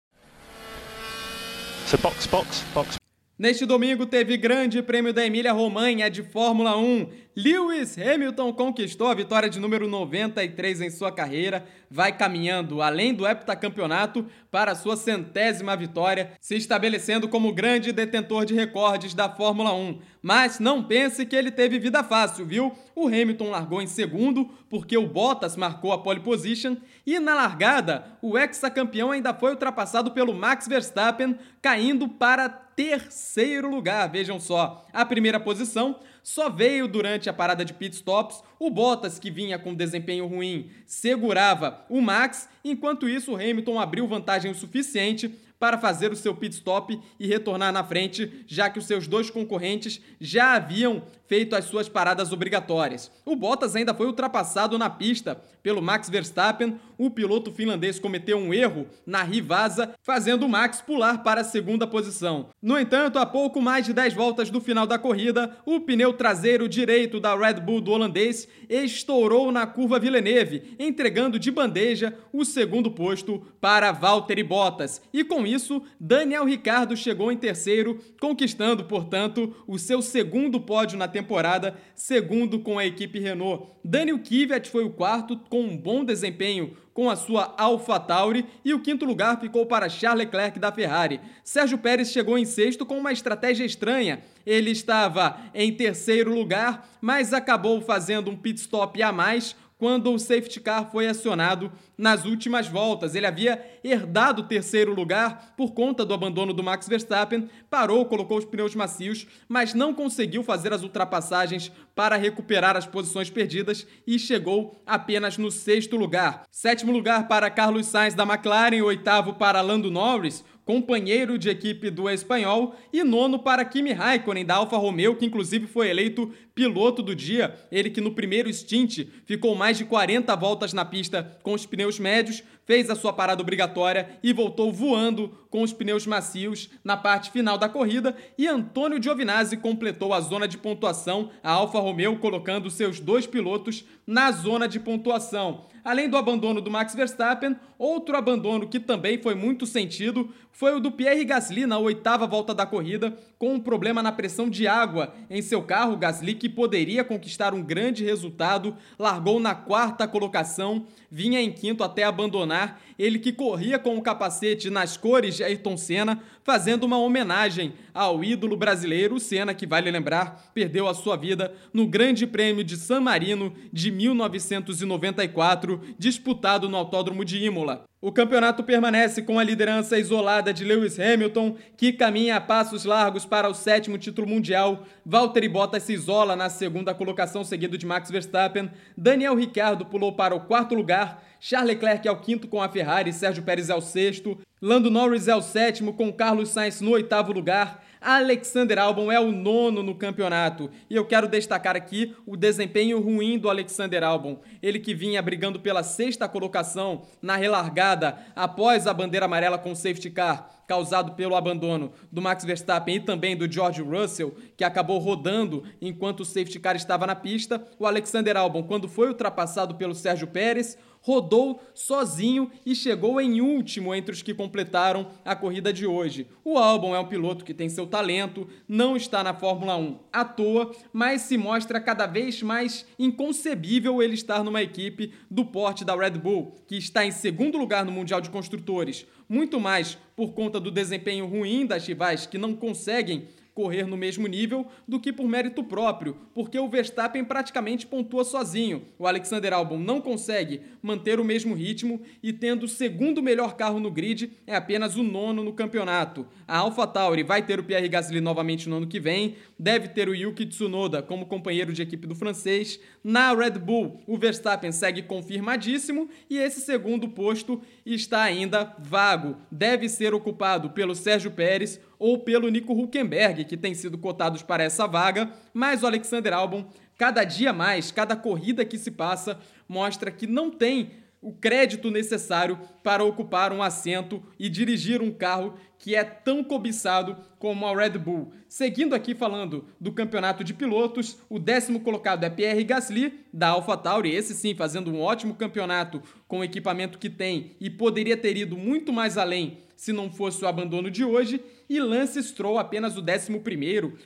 So 1.86 1.98
box, 1.98 2.26
box, 2.26 2.64
box. 2.72 2.99
Neste 3.40 3.64
domingo 3.64 4.04
teve 4.04 4.36
grande 4.36 4.82
prêmio 4.82 5.14
da 5.14 5.24
Emília 5.24 5.50
Romanha 5.50 6.10
de 6.10 6.22
Fórmula 6.22 6.76
1. 6.76 7.08
Lewis 7.34 7.96
Hamilton 7.96 8.52
conquistou 8.52 9.06
a 9.08 9.14
vitória 9.14 9.48
de 9.48 9.58
número 9.58 9.88
93 9.88 10.82
em 10.82 10.90
sua 10.90 11.10
carreira, 11.10 11.64
vai 11.90 12.14
caminhando 12.14 12.82
além 12.82 13.14
do 13.14 13.26
heptacampeonato 13.26 14.26
para 14.50 14.74
sua 14.74 14.94
centésima 14.94 15.74
vitória, 15.74 16.32
se 16.38 16.54
estabelecendo 16.54 17.28
como 17.28 17.54
grande 17.54 17.92
detentor 17.92 18.44
de 18.44 18.52
recordes 18.52 19.14
da 19.14 19.26
Fórmula 19.26 19.72
1. 19.72 20.00
Mas 20.20 20.58
não 20.58 20.84
pense 20.84 21.24
que 21.24 21.34
ele 21.34 21.50
teve 21.50 21.78
vida 21.78 22.04
fácil, 22.04 22.44
viu? 22.44 22.72
O 22.94 23.06
Hamilton 23.06 23.48
largou 23.48 23.80
em 23.80 23.86
segundo 23.86 24.50
porque 24.68 24.98
o 24.98 25.06
Bottas 25.06 25.56
marcou 25.56 25.92
a 25.92 25.98
pole 26.02 26.20
position 26.20 26.76
e 27.06 27.18
na 27.18 27.34
largada 27.34 28.04
o 28.20 28.36
ex-campeão 28.36 29.10
ainda 29.10 29.32
foi 29.32 29.52
ultrapassado 29.52 30.10
pelo 30.10 30.34
Max 30.34 30.68
Verstappen, 30.68 31.38
caindo 31.62 32.06
para 32.06 32.69
terceiro 32.80 33.68
lugar. 33.68 34.10
Vejam 34.10 34.40
só, 34.40 34.86
a 34.90 35.04
primeira 35.04 35.38
posição 35.38 36.00
só 36.22 36.48
veio 36.48 36.88
durante 36.88 37.28
a 37.28 37.32
parada 37.32 37.62
de 37.62 37.74
pit 37.74 37.94
stops. 37.94 38.42
O 38.58 38.70
Bottas, 38.70 39.18
que 39.18 39.30
vinha 39.30 39.58
com 39.58 39.74
desempenho 39.74 40.26
ruim, 40.26 40.70
segurava 40.86 41.84
o 41.90 42.00
Max. 42.00 42.48
Enquanto 42.64 43.06
isso, 43.06 43.32
o 43.32 43.36
Hamilton 43.36 43.78
abriu 43.78 44.08
vantagem 44.08 44.50
o 44.50 44.54
suficiente 44.54 45.30
para 45.60 45.78
fazer 45.78 46.10
o 46.10 46.16
seu 46.16 46.34
pit 46.34 46.56
stop 46.56 46.98
e 47.20 47.26
retornar 47.26 47.72
na 47.72 47.84
frente, 47.84 48.44
já 48.46 48.70
que 48.70 48.78
os 48.78 48.86
seus 48.86 49.06
dois 49.06 49.30
concorrentes 49.30 50.00
já 50.18 50.54
haviam 50.54 51.02
feito 51.28 51.54
as 51.54 51.66
suas 51.66 51.88
paradas 51.88 52.32
obrigatórias. 52.32 53.08
O 53.24 53.36
Bottas 53.36 53.76
ainda 53.76 53.94
foi 53.94 54.06
ultrapassado 54.06 54.76
na 54.76 54.90
pista 54.90 55.40
pelo 55.62 55.80
Max 55.80 56.10
Verstappen. 56.10 56.80
O 56.98 57.08
piloto 57.08 57.52
finlandês 57.52 58.00
cometeu 58.00 58.36
um 58.36 58.52
erro 58.52 58.88
na 59.06 59.22
rivasa, 59.22 59.94
fazendo 60.02 60.44
o 60.44 60.48
Max 60.48 60.80
pular 60.80 61.22
para 61.22 61.42
a 61.42 61.44
segunda 61.44 61.86
posição. 61.86 62.48
No 62.60 62.76
entanto, 62.76 63.16
a 63.16 63.24
pouco 63.24 63.62
mais 63.62 63.86
de 63.86 63.92
10 63.92 64.12
voltas 64.14 64.50
do 64.50 64.60
final 64.60 64.88
da 64.88 64.98
corrida, 64.98 65.56
o 65.64 65.78
pneu 65.78 66.12
traseiro 66.12 66.68
direito 66.68 67.20
da 67.20 67.36
Red 67.36 67.60
Bull 67.60 67.80
do 67.80 67.92
holandês 67.92 68.48
estourou 68.68 69.52
na 69.52 69.68
curva 69.68 70.00
Villeneuve, 70.00 70.74
entregando 70.80 71.38
de 71.38 71.52
bandeja 71.52 72.12
o 72.32 72.44
segundo 72.44 72.90
posto 72.90 73.46
para 73.60 73.92
Valtteri 73.92 74.42
Bottas. 74.42 75.00
E 75.12 75.22
com 75.22 75.46
isso, 75.52 75.82
Daniel 75.98 76.44
Ricciardo 76.44 76.96
chegou 76.96 77.30
em 77.30 77.36
terceiro, 77.36 77.98
conquistando, 78.20 78.84
portanto, 78.84 79.54
o 79.66 79.78
seu 79.78 80.02
segundo 80.02 80.60
pódio 80.60 80.98
na 80.98 81.08
temporada, 81.08 81.76
segundo 81.94 82.60
com 82.60 82.78
a 82.78 82.86
equipe 82.86 83.18
Renault. 83.18 83.66
Daniel 83.84 84.18
Kvyat 84.18 84.68
foi 84.70 84.84
o 84.84 84.90
quarto, 84.90 85.36
com 85.48 85.62
um 85.62 85.76
bom 85.76 86.04
desempenho 86.04 86.76
com 86.92 87.08
a 87.08 87.16
sua 87.16 87.54
AlphaTauri 87.56 88.44
e 88.64 88.74
o 88.74 88.80
quinto 88.80 89.06
lugar 89.06 89.40
ficou 89.40 89.64
para 89.64 89.88
Charles 89.88 90.26
Leclerc 90.26 90.58
da 90.58 90.70
Ferrari. 90.70 91.20
Sérgio 91.42 91.78
Pérez 91.78 92.10
chegou 92.10 92.36
em 92.36 92.44
sexto 92.44 92.84
com 92.84 92.98
uma 92.98 93.12
estratégia 93.12 93.64
estranha. 93.64 94.22
Ele 94.44 94.70
estava 94.70 95.38
em 95.54 95.72
terceiro 95.72 96.34
lugar, 96.34 96.88
mas 97.00 97.32
acabou 97.32 97.80
fazendo 97.80 98.30
um 98.30 98.36
pit 98.36 98.60
stop 98.60 99.02
a 99.02 99.12
mais 99.12 99.56
quando 99.80 100.12
o 100.12 100.18
safety 100.18 100.60
car 100.60 100.90
foi 100.90 101.08
acionado 101.08 101.72
nas 101.96 102.26
últimas 102.26 102.68
voltas. 102.68 103.14
Ele 103.14 103.26
havia 103.26 103.64
herdado 103.82 104.42
o 104.42 104.44
terceiro 104.46 104.94
lugar 104.94 105.54
por 105.56 105.72
conta 105.72 106.04
do 106.04 106.12
abandono 106.12 106.52
do 106.52 106.62
Max 106.62 106.86
Verstappen, 106.86 107.48
parou, 107.70 108.04
colocou 108.04 108.36
os 108.36 108.44
pneus 108.44 108.74
macios, 108.74 109.26
mas 109.48 109.72
não 109.72 109.94
conseguiu 109.94 110.42
fazer 110.42 110.70
as 110.74 110.82
ultrapassagens 110.82 111.72
para 111.94 112.16
recuperar 112.16 112.76
as 112.76 112.86
posições 112.86 113.30
perdidas 113.30 113.86
e 114.06 114.18
chegou 114.18 114.78
apenas 114.84 115.38
no 115.38 115.50
sexto 115.50 115.96
lugar. 115.96 116.42
Sétimo 116.50 116.92
lugar 116.92 117.26
para 117.26 117.48
Carlos 117.48 117.86
Sainz 117.86 118.12
da 118.12 118.24
McLaren, 118.24 118.82
oitavo 118.82 119.32
para 119.32 119.62
Lando 119.62 119.90
Norris, 119.90 120.44
companheiro 120.70 121.36
de 121.36 121.50
equipe 121.50 121.90
do 121.90 122.08
espanhol, 122.08 122.76
e 122.92 123.02
nono 123.02 123.40
para 123.40 123.64
Kimi 123.64 123.90
Raikkonen 123.90 124.44
da 124.44 124.54
Alfa 124.54 124.76
Romeo, 124.76 125.16
que 125.16 125.26
inclusive 125.26 125.66
foi 125.66 125.90
eleito 125.90 126.32
piloto 126.54 127.02
do 127.02 127.12
dia. 127.12 127.56
Ele 127.72 127.90
que 127.90 128.00
no 128.00 128.12
primeiro 128.12 128.48
stint 128.52 129.08
ficou 129.24 129.56
mais 129.56 129.76
de 129.76 129.84
40 129.84 130.32
voltas 130.36 130.72
na 130.72 130.84
pista 130.84 131.36
com 131.42 131.54
os 131.54 131.66
pneus 131.66 131.98
médios, 131.98 132.44
fez 132.70 132.88
a 132.88 132.94
sua 132.94 133.12
parada 133.12 133.42
obrigatória 133.42 134.10
e 134.22 134.32
voltou 134.32 134.72
voando 134.72 135.36
com 135.50 135.60
os 135.60 135.72
pneus 135.72 136.06
macios 136.06 136.70
na 136.84 136.96
parte 136.96 137.32
final 137.32 137.58
da 137.58 137.68
corrida. 137.68 138.14
E 138.38 138.46
Antônio 138.46 139.02
Giovinazzi 139.02 139.56
completou 139.56 140.14
a 140.14 140.20
zona 140.20 140.46
de 140.46 140.56
pontuação, 140.56 141.30
a 141.42 141.50
Alfa 141.50 141.80
Romeo 141.80 142.20
colocando 142.20 142.70
seus 142.70 143.00
dois 143.00 143.26
pilotos 143.26 143.84
na 144.06 144.30
zona 144.30 144.68
de 144.68 144.78
pontuação. 144.78 145.64
Além 145.82 146.08
do 146.08 146.16
abandono 146.16 146.60
do 146.60 146.70
Max 146.70 146.94
Verstappen, 146.94 147.56
outro 147.78 148.16
abandono 148.16 148.68
que 148.68 148.78
também 148.78 149.20
foi 149.20 149.34
muito 149.34 149.66
sentido 149.66 150.30
foi 150.52 150.74
o 150.74 150.80
do 150.80 150.92
Pierre 150.92 151.24
Gasly 151.24 151.64
na 151.64 151.78
oitava 151.78 152.26
volta 152.26 152.54
da 152.54 152.66
corrida, 152.66 153.16
com 153.38 153.54
um 153.54 153.60
problema 153.60 154.02
na 154.02 154.12
pressão 154.12 154.50
de 154.50 154.66
água 154.68 155.14
em 155.30 155.40
seu 155.40 155.62
carro. 155.62 155.96
Gasly, 155.96 156.34
que 156.34 156.50
poderia 156.50 157.02
conquistar 157.02 157.54
um 157.54 157.62
grande 157.62 158.04
resultado, 158.04 158.76
largou 158.98 159.40
na 159.40 159.54
quarta 159.54 160.06
colocação, 160.06 160.84
vinha 161.10 161.40
em 161.40 161.50
quinto 161.50 161.82
até 161.82 162.04
abandonar. 162.04 162.59
Ele 162.98 163.18
que 163.18 163.32
corria 163.32 163.78
com 163.78 163.96
o 163.96 164.02
capacete 164.02 164.70
nas 164.70 164.96
cores 164.96 165.36
de 165.36 165.44
Ayrton 165.44 165.76
Senna, 165.76 166.22
fazendo 166.42 166.84
uma 166.84 166.98
homenagem 166.98 167.72
ao 167.92 168.22
ídolo 168.22 168.56
brasileiro. 168.56 169.18
Senna, 169.18 169.54
que 169.54 169.66
vale 169.66 169.90
lembrar, 169.90 170.50
perdeu 170.54 170.88
a 170.88 170.94
sua 170.94 171.16
vida 171.16 171.54
no 171.72 171.86
Grande 171.86 172.26
Prêmio 172.26 172.64
de 172.64 172.76
San 172.76 173.00
Marino 173.00 173.52
de 173.72 173.90
1994, 173.90 175.80
disputado 175.98 176.68
no 176.68 176.76
Autódromo 176.76 177.24
de 177.24 177.44
Imola. 177.44 177.89
O 178.02 178.10
campeonato 178.10 178.64
permanece 178.64 179.20
com 179.20 179.38
a 179.38 179.44
liderança 179.44 179.98
isolada 179.98 180.54
de 180.54 180.64
Lewis 180.64 180.98
Hamilton, 180.98 181.54
que 181.76 181.92
caminha 181.92 182.36
a 182.36 182.40
passos 182.40 182.86
largos 182.86 183.26
para 183.26 183.46
o 183.46 183.52
sétimo 183.52 183.98
título 183.98 184.26
mundial. 184.26 184.86
Valtteri 185.04 185.50
Bottas 185.50 185.82
se 185.82 185.92
isola 185.92 186.34
na 186.34 186.48
segunda 186.48 186.94
colocação, 186.94 187.44
seguido 187.44 187.76
de 187.76 187.84
Max 187.84 188.10
Verstappen. 188.10 188.70
Daniel 188.96 189.34
Ricciardo 189.34 189.84
pulou 189.84 190.14
para 190.14 190.34
o 190.34 190.40
quarto 190.40 190.74
lugar. 190.74 191.22
Charles 191.38 191.74
Leclerc 191.74 192.08
é 192.08 192.10
o 192.10 192.20
quinto 192.20 192.48
com 192.48 192.62
a 192.62 192.70
Ferrari, 192.70 193.12
Sérgio 193.12 193.42
Pérez 193.42 193.68
é 193.68 193.74
o 193.74 193.82
sexto. 193.82 194.38
Lando 194.62 194.90
Norris 194.90 195.26
é 195.26 195.34
o 195.34 195.40
sétimo, 195.40 195.94
com 195.94 196.12
Carlos 196.12 196.50
Sainz 196.50 196.82
no 196.82 196.90
oitavo 196.90 197.32
lugar. 197.32 197.82
Alexander 197.98 198.78
Albon 198.78 199.10
é 199.10 199.18
o 199.18 199.32
nono 199.32 199.82
no 199.82 199.94
campeonato. 199.94 200.70
E 200.90 200.94
eu 200.94 201.06
quero 201.06 201.26
destacar 201.26 201.76
aqui 201.76 202.14
o 202.26 202.36
desempenho 202.36 203.00
ruim 203.00 203.38
do 203.38 203.48
Alexander 203.48 204.02
Albon. 204.04 204.38
Ele 204.62 204.78
que 204.78 204.94
vinha 204.94 205.22
brigando 205.22 205.60
pela 205.60 205.82
sexta 205.82 206.28
colocação 206.28 207.06
na 207.22 207.36
relargada 207.36 208.18
após 208.36 208.86
a 208.86 208.92
bandeira 208.92 209.24
amarela 209.24 209.56
com 209.56 209.74
safety 209.74 210.10
car 210.10 210.50
causado 210.70 211.14
pelo 211.14 211.34
abandono 211.34 211.92
do 212.12 212.22
Max 212.22 212.44
Verstappen 212.44 212.94
e 212.94 213.00
também 213.00 213.36
do 213.36 213.50
George 213.50 213.82
Russell, 213.82 214.36
que 214.56 214.62
acabou 214.62 215.00
rodando 215.00 215.64
enquanto 215.82 216.20
o 216.20 216.24
safety 216.24 216.60
car 216.60 216.76
estava 216.76 217.08
na 217.08 217.16
pista. 217.16 217.66
O 217.76 217.86
Alexander 217.86 218.36
Albon, 218.36 218.62
quando 218.62 218.86
foi 218.86 219.08
ultrapassado 219.08 219.74
pelo 219.74 219.96
Sérgio 219.96 220.28
Pérez, 220.28 220.78
rodou 221.00 221.62
sozinho 221.74 222.50
e 222.64 222.74
chegou 222.74 223.20
em 223.20 223.40
último 223.40 223.94
entre 223.94 224.12
os 224.12 224.22
que 224.22 224.34
completaram 224.34 225.08
a 225.24 225.34
corrida 225.34 225.72
de 225.72 225.86
hoje. 225.86 226.26
O 226.44 226.58
Albon 226.58 226.94
é 226.94 227.00
um 227.00 227.06
piloto 227.06 227.44
que 227.44 227.54
tem 227.54 227.68
seu 227.68 227.86
talento, 227.86 228.46
não 228.68 228.96
está 228.96 229.22
na 229.22 229.34
Fórmula 229.34 229.76
1 229.76 229.98
à 230.12 230.24
toa, 230.24 230.70
mas 230.92 231.22
se 231.22 231.36
mostra 231.36 231.80
cada 231.80 232.06
vez 232.06 232.42
mais 232.42 232.86
inconcebível 232.98 234.02
ele 234.02 234.14
estar 234.14 234.44
numa 234.44 234.62
equipe 234.62 235.12
do 235.30 235.44
porte 235.44 235.84
da 235.84 235.96
Red 235.96 236.18
Bull, 236.18 236.54
que 236.66 236.76
está 236.76 237.04
em 237.04 237.10
segundo 237.10 237.58
lugar 237.58 237.84
no 237.84 237.92
Mundial 237.92 238.20
de 238.20 238.30
Construtores, 238.30 239.06
muito 239.28 239.58
mais 239.60 239.96
por 240.16 240.32
conta 240.32 240.60
do 240.60 240.70
desempenho 240.70 241.26
ruim 241.26 241.64
das 241.64 241.86
rivais 241.86 242.26
que 242.26 242.36
não 242.36 242.54
conseguem 242.54 243.28
correr 243.54 243.86
no 243.86 243.96
mesmo 243.96 244.26
nível 244.26 244.66
do 244.86 245.00
que 245.00 245.12
por 245.12 245.28
mérito 245.28 245.62
próprio, 245.62 246.16
porque 246.34 246.58
o 246.58 246.68
Verstappen 246.68 247.24
praticamente 247.24 247.86
pontua 247.86 248.24
sozinho. 248.24 248.82
O 248.98 249.06
Alexander 249.06 249.52
Albon 249.52 249.78
não 249.78 250.00
consegue 250.00 250.60
manter 250.82 251.20
o 251.20 251.24
mesmo 251.24 251.54
ritmo 251.54 252.00
e 252.22 252.32
tendo 252.32 252.64
o 252.64 252.68
segundo 252.68 253.22
melhor 253.22 253.56
carro 253.56 253.80
no 253.80 253.90
grid, 253.90 254.32
é 254.46 254.54
apenas 254.54 254.96
o 254.96 255.02
nono 255.02 255.42
no 255.42 255.52
campeonato. 255.52 256.26
A 256.46 256.58
AlphaTauri 256.58 257.22
vai 257.22 257.42
ter 257.42 257.60
o 257.60 257.64
Pierre 257.64 257.88
Gasly 257.88 258.20
novamente 258.20 258.68
no 258.68 258.76
ano 258.76 258.86
que 258.86 259.00
vem, 259.00 259.36
deve 259.58 259.88
ter 259.88 260.08
o 260.08 260.14
Yuki 260.14 260.46
Tsunoda 260.46 261.02
como 261.02 261.26
companheiro 261.26 261.72
de 261.72 261.82
equipe 261.82 262.06
do 262.06 262.14
francês. 262.14 262.80
Na 263.02 263.34
Red 263.34 263.58
Bull, 263.58 264.00
o 264.06 264.18
Verstappen 264.18 264.72
segue 264.72 265.02
confirmadíssimo 265.02 266.08
e 266.28 266.38
esse 266.38 266.60
segundo 266.60 267.08
posto 267.08 267.60
está 267.84 268.22
ainda 268.22 268.74
vago. 268.78 269.36
Deve 269.50 269.88
ser 269.88 270.14
ocupado 270.14 270.70
pelo 270.70 270.94
Sérgio 270.94 271.30
Pérez 271.30 271.80
ou 272.00 272.18
pelo 272.18 272.48
Nico 272.48 272.72
Huckenberg, 272.72 273.44
que 273.44 273.58
tem 273.58 273.74
sido 273.74 273.98
cotados 273.98 274.42
para 274.42 274.64
essa 274.64 274.86
vaga, 274.86 275.30
mas 275.52 275.82
o 275.82 275.86
Alexander 275.86 276.32
Albon, 276.32 276.64
cada 276.96 277.22
dia 277.22 277.52
mais, 277.52 277.92
cada 277.92 278.16
corrida 278.16 278.64
que 278.64 278.78
se 278.78 278.90
passa, 278.90 279.38
mostra 279.68 280.10
que 280.10 280.26
não 280.26 280.50
tem 280.50 280.92
o 281.20 281.34
crédito 281.34 281.90
necessário 281.90 282.58
para 282.82 283.04
ocupar 283.04 283.52
um 283.52 283.62
assento 283.62 284.22
e 284.38 284.48
dirigir 284.48 285.02
um 285.02 285.12
carro 285.12 285.54
que 285.80 285.96
é 285.96 286.04
tão 286.04 286.44
cobiçado 286.44 287.16
como 287.38 287.66
a 287.66 287.74
Red 287.74 287.98
Bull. 287.98 288.32
Seguindo 288.46 288.94
aqui 288.94 289.14
falando 289.14 289.64
do 289.80 289.90
campeonato 289.90 290.44
de 290.44 290.52
pilotos, 290.52 291.16
o 291.28 291.38
décimo 291.38 291.80
colocado 291.80 292.22
é 292.22 292.30
Pierre 292.30 292.62
Gasly, 292.62 293.20
da 293.32 293.48
AlphaTauri, 293.48 294.14
esse 294.14 294.34
sim 294.34 294.54
fazendo 294.54 294.92
um 294.92 295.00
ótimo 295.00 295.34
campeonato 295.34 296.02
com 296.28 296.40
o 296.40 296.44
equipamento 296.44 296.98
que 296.98 297.08
tem 297.08 297.56
e 297.58 297.70
poderia 297.70 298.16
ter 298.16 298.36
ido 298.36 298.58
muito 298.58 298.92
mais 298.92 299.16
além 299.16 299.58
se 299.80 299.94
não 299.94 300.10
fosse 300.10 300.44
o 300.44 300.46
abandono 300.46 300.90
de 300.90 301.02
hoje, 301.02 301.42
e 301.66 301.80
Lance 301.80 302.22
Stroll 302.22 302.58
apenas 302.58 302.98
o 302.98 303.00
11 303.00 303.40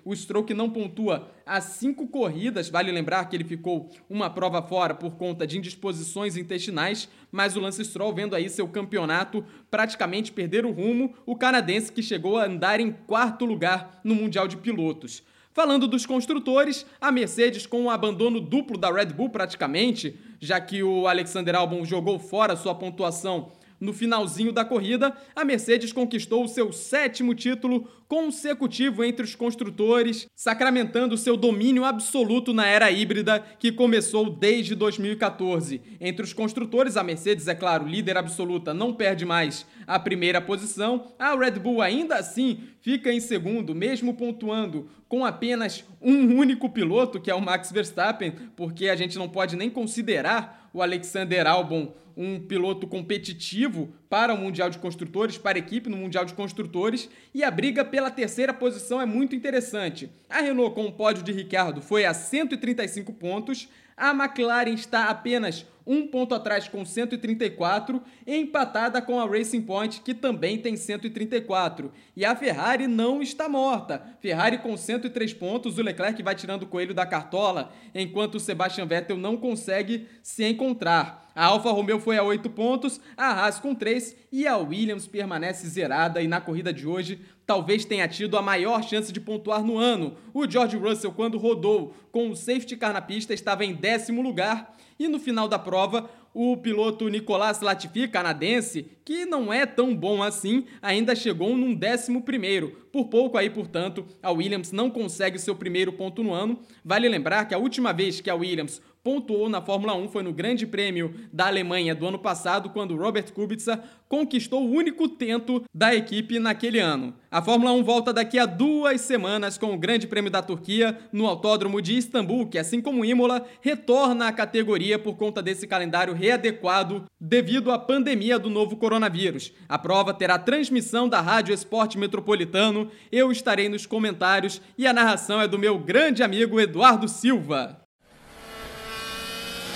o 0.05 0.15
Stroll 0.15 0.45
que 0.45 0.55
não 0.55 0.71
pontua 0.71 1.29
há 1.45 1.61
cinco 1.61 2.07
corridas, 2.07 2.69
vale 2.69 2.93
lembrar 2.93 3.25
que 3.25 3.35
ele 3.35 3.43
ficou 3.43 3.91
uma 4.09 4.31
prova 4.31 4.63
fora 4.63 4.95
por 4.95 5.17
conta 5.17 5.45
de 5.45 5.59
indisposições 5.59 6.37
intestinais, 6.37 7.09
mas 7.33 7.57
o 7.57 7.61
Lance 7.61 7.85
Stroll 7.85 8.15
vendo 8.15 8.37
aí 8.37 8.49
seu 8.49 8.69
campeonato 8.69 9.45
praticamente 9.69 10.31
perder 10.31 10.65
o 10.65 10.71
rumo, 10.71 11.13
o 11.27 11.35
canadense 11.65 11.91
que 11.91 12.03
chegou 12.03 12.37
a 12.37 12.45
andar 12.45 12.79
em 12.79 12.93
quarto 12.93 13.47
lugar 13.47 13.99
no 14.05 14.15
Mundial 14.15 14.47
de 14.47 14.57
Pilotos. 14.59 15.23
Falando 15.51 15.89
dos 15.89 16.05
construtores, 16.05 16.85
a 17.01 17.11
Mercedes 17.11 17.67
com 17.67 17.83
o 17.83 17.85
um 17.85 17.91
abandono 17.91 18.39
duplo 18.39 18.77
da 18.77 18.93
Red 18.93 19.07
Bull 19.07 19.31
praticamente, 19.31 20.19
já 20.39 20.61
que 20.61 20.83
o 20.83 21.07
Alexander 21.07 21.55
Albon 21.55 21.85
jogou 21.85 22.19
fora 22.19 22.55
sua 22.55 22.75
pontuação 22.75 23.53
no 23.81 23.95
finalzinho 23.95 24.53
da 24.53 24.65
corrida, 24.65 25.17
a 25.35 25.45
Mercedes 25.45 25.93
conquistou 25.93 26.45
o 26.45 26.49
seu 26.49 26.71
sétimo 26.71 27.35
título 27.35 27.89
consecutivo 28.15 29.03
entre 29.03 29.25
os 29.25 29.35
construtores, 29.35 30.29
sacramentando 30.37 31.19
seu 31.19 31.37
domínio 31.37 31.85
absoluto 31.85 32.53
na 32.53 32.65
era 32.65 32.89
híbrida 32.89 33.41
que 33.59 33.73
começou 33.73 34.31
desde 34.31 34.77
2014. 34.77 35.83
Entre 36.01 36.25
os 36.25 36.33
construtores, 36.33 36.97
a 36.97 37.03
Mercedes, 37.03 37.49
é 37.49 37.57
claro, 37.57 37.89
líder 37.89 38.17
absoluta, 38.17 38.73
não 38.73 38.95
perde 38.95 39.25
mais 39.25 39.67
a 39.85 39.99
primeira 39.99 40.41
posição. 40.41 41.13
A 41.19 41.37
Red 41.37 41.59
Bull 41.59 41.83
ainda 41.83 42.15
assim 42.15 42.61
fica 42.81 43.13
em 43.13 43.19
segundo, 43.19 43.75
mesmo 43.75 44.15
pontuando 44.15 44.89
com 45.09 45.25
apenas 45.25 45.85
um 46.01 46.37
único 46.37 46.71
piloto, 46.71 47.21
que 47.21 47.33
é 47.33 47.35
o 47.35 47.41
Max 47.41 47.73
Verstappen, 47.73 48.33
porque 48.55 48.89
a 48.91 48.95
gente 48.95 49.19
não 49.19 49.29
pode 49.29 49.57
nem 49.57 49.69
considerar 49.69 50.71
o 50.73 50.81
Alexander 50.81 51.49
Albon 51.49 51.93
um 52.17 52.39
piloto 52.39 52.87
competitivo 52.87 53.93
para 54.09 54.33
o 54.33 54.39
Mundial 54.39 54.71
de 54.71 54.79
Construtores, 54.79 55.37
para 55.37 55.59
a 55.59 55.61
equipe 55.61 55.91
no 55.91 55.97
Mundial 55.97 56.25
de 56.25 56.35
Construtores, 56.35 57.09
e 57.33 57.43
a 57.43 57.51
briga 57.51 57.85
pela 57.85 58.04
terceira 58.11 58.53
posição 58.53 59.01
é 59.01 59.07
muito 59.07 59.35
interessante. 59.35 60.11
A 60.29 60.41
Renault 60.41 60.75
com 60.75 60.87
o 60.87 60.93
pódio 60.93 61.23
de 61.23 61.33
Ricardo 61.33 61.81
foi 61.81 62.05
a 62.05 62.15
135 62.15 63.13
pontos, 63.13 63.69
a 63.97 64.11
McLaren 64.11 64.75
está 64.75 65.09
apenas 65.09 65.67
um 65.87 66.07
ponto 66.07 66.35
atrás 66.35 66.67
com 66.67 66.85
134, 66.85 68.03
empatada 68.27 69.03
com 69.03 69.21
a 69.21 69.27
Racing 69.27 69.63
Point, 69.63 70.01
que 70.01 70.15
também 70.15 70.59
tem 70.59 70.77
134. 70.77 71.93
E 72.17 72.25
a 72.25 72.35
Ferrari 72.35 72.87
não 72.87 73.21
está 73.21 73.49
morta. 73.49 74.03
Ferrari 74.21 74.59
com 74.59 74.77
103 74.77 75.35
pontos, 75.35 75.79
o 75.79 75.83
Leclerc 75.83 76.23
vai 76.23 76.35
tirando 76.35 76.63
o 76.63 76.67
coelho 76.67 76.95
da 76.95 77.05
cartola, 77.05 77.73
enquanto 77.95 78.37
o 78.37 78.41
Sebastian 78.41 78.87
Vettel 78.87 79.17
não 79.17 79.37
consegue 79.37 80.09
se 80.23 80.45
encontrar. 80.45 81.25
A 81.35 81.47
Alfa 81.47 81.71
Romeo 81.71 81.99
foi 81.99 82.17
a 82.17 82.23
8 82.23 82.49
pontos, 82.51 83.01
a 83.17 83.27
Haas 83.27 83.59
com 83.59 83.75
3 83.75 84.17
e 84.31 84.47
a 84.47 84.57
Williams 84.57 85.07
permanece 85.07 85.67
zerada 85.67 86.23
e 86.23 86.29
na 86.29 86.41
corrida 86.41 86.73
de 86.73 86.87
hoje 86.87 87.21
talvez 87.47 87.85
tenha 87.85 88.09
tido 88.09 88.37
a 88.37 88.43
maior 88.43 88.83
chance 88.83 89.13
de 89.13 89.21
pontuar 89.21 89.63
no 89.63 89.79
ano. 89.79 90.17
O 90.33 90.49
George 90.51 90.77
Russell, 90.77 91.13
quando 91.13 91.39
rodou 91.39 91.95
com 92.11 92.31
o 92.31 92.37
safety 92.37 92.77
car 92.77 92.93
na 92.93 93.01
pista, 93.01 93.35
estava 93.35 93.65
em 93.65 93.75
décimo 93.75 94.23
lugar 94.23 94.75
e 94.99 95.09
no 95.09 95.19
final 95.19 95.49
da 95.49 95.59
prova, 95.59 96.09
o 96.33 96.57
piloto 96.57 97.09
Nicolas 97.09 97.61
Latifi, 97.61 98.09
canadense, 98.09 98.87
que 99.05 99.25
não 99.25 99.53
é 99.53 99.65
tão 99.67 99.95
bom 99.95 100.23
assim, 100.23 100.65
ainda 100.83 101.15
chegou 101.15 101.57
num 101.57 101.75
décimo 101.75 102.23
primeiro. 102.23 102.71
Por 102.93 103.07
pouco 103.07 103.37
aí, 103.37 103.51
portanto, 103.51 104.05
a 104.23 104.31
Williams 104.31 104.73
não 104.73 104.91
consegue 104.91 105.39
seu 105.39 105.55
primeiro 105.55 105.93
ponto 105.93 106.23
no 106.23 106.33
ano. 106.33 106.59
Vale 106.85 107.09
lembrar 107.09 107.45
que 107.47 107.55
a 107.55 107.59
última 107.59 107.93
vez 107.93 108.21
que 108.21 108.31
a 108.31 108.35
Williams 108.35 108.81
pontuou 109.05 109.51
na 109.51 109.61
Fórmula 109.61 109.95
1 109.95 110.09
foi 110.09 110.23
no 110.23 110.33
Grande 110.33 110.67
Prêmio 110.67 111.15
da 111.31 111.47
Alemanha 111.47 111.95
do 111.95 112.07
ano 112.07 112.19
passado, 112.19 112.71
quando 112.71 112.97
Robert 112.97 113.31
Kubica 113.35 113.85
conquistou 114.09 114.65
o 114.65 114.71
único 114.71 115.07
tento 115.07 115.63
da 115.75 115.95
equipe 115.95 116.39
naquele 116.39 116.79
ano. 116.79 117.15
A 117.31 117.43
Fórmula 117.43 117.73
1 117.73 117.85
volta 117.85 118.13
daqui 118.15 118.39
a 118.39 118.47
duas 118.47 119.03
semanas 119.03 119.59
com 119.59 119.75
o 119.75 119.79
Grande 119.79 120.07
Prêmio 120.07 120.31
da 120.31 120.41
Turquia 120.41 120.99
no 121.13 121.27
Autódromo 121.27 121.83
de 121.83 121.99
Istambul, 121.99 122.47
que, 122.47 122.59
assim 122.59 122.81
como 122.81 123.05
Imola, 123.05 123.45
retorna 123.61 124.29
à 124.29 124.33
categoria 124.33 124.99
por 124.99 125.17
conta 125.17 125.43
desse 125.43 125.67
calendário 125.67 126.15
readequado 126.15 127.05
devido 127.21 127.71
à 127.71 127.79
pandemia 127.79 128.39
do 128.39 128.49
novo 128.49 128.77
coronavírus. 128.77 129.53
A 129.69 129.79
prova 129.79 130.15
terá 130.15 130.39
transmissão 130.39 131.09
da 131.09 131.21
Rádio 131.21 131.53
Esporte 131.53 131.99
Metropolitano, 131.99 132.91
eu 133.13 133.31
estarei 133.31 133.69
nos 133.69 133.85
comentários 133.85 134.63
e 134.79 134.87
a 134.87 134.95
narração 134.95 135.43
é 135.43 135.49
do 135.49 135.59
meu 135.59 135.79
grande 135.79 136.23
amigo 136.23 136.59
Eduardo 136.59 137.07
Silva. 137.07 137.84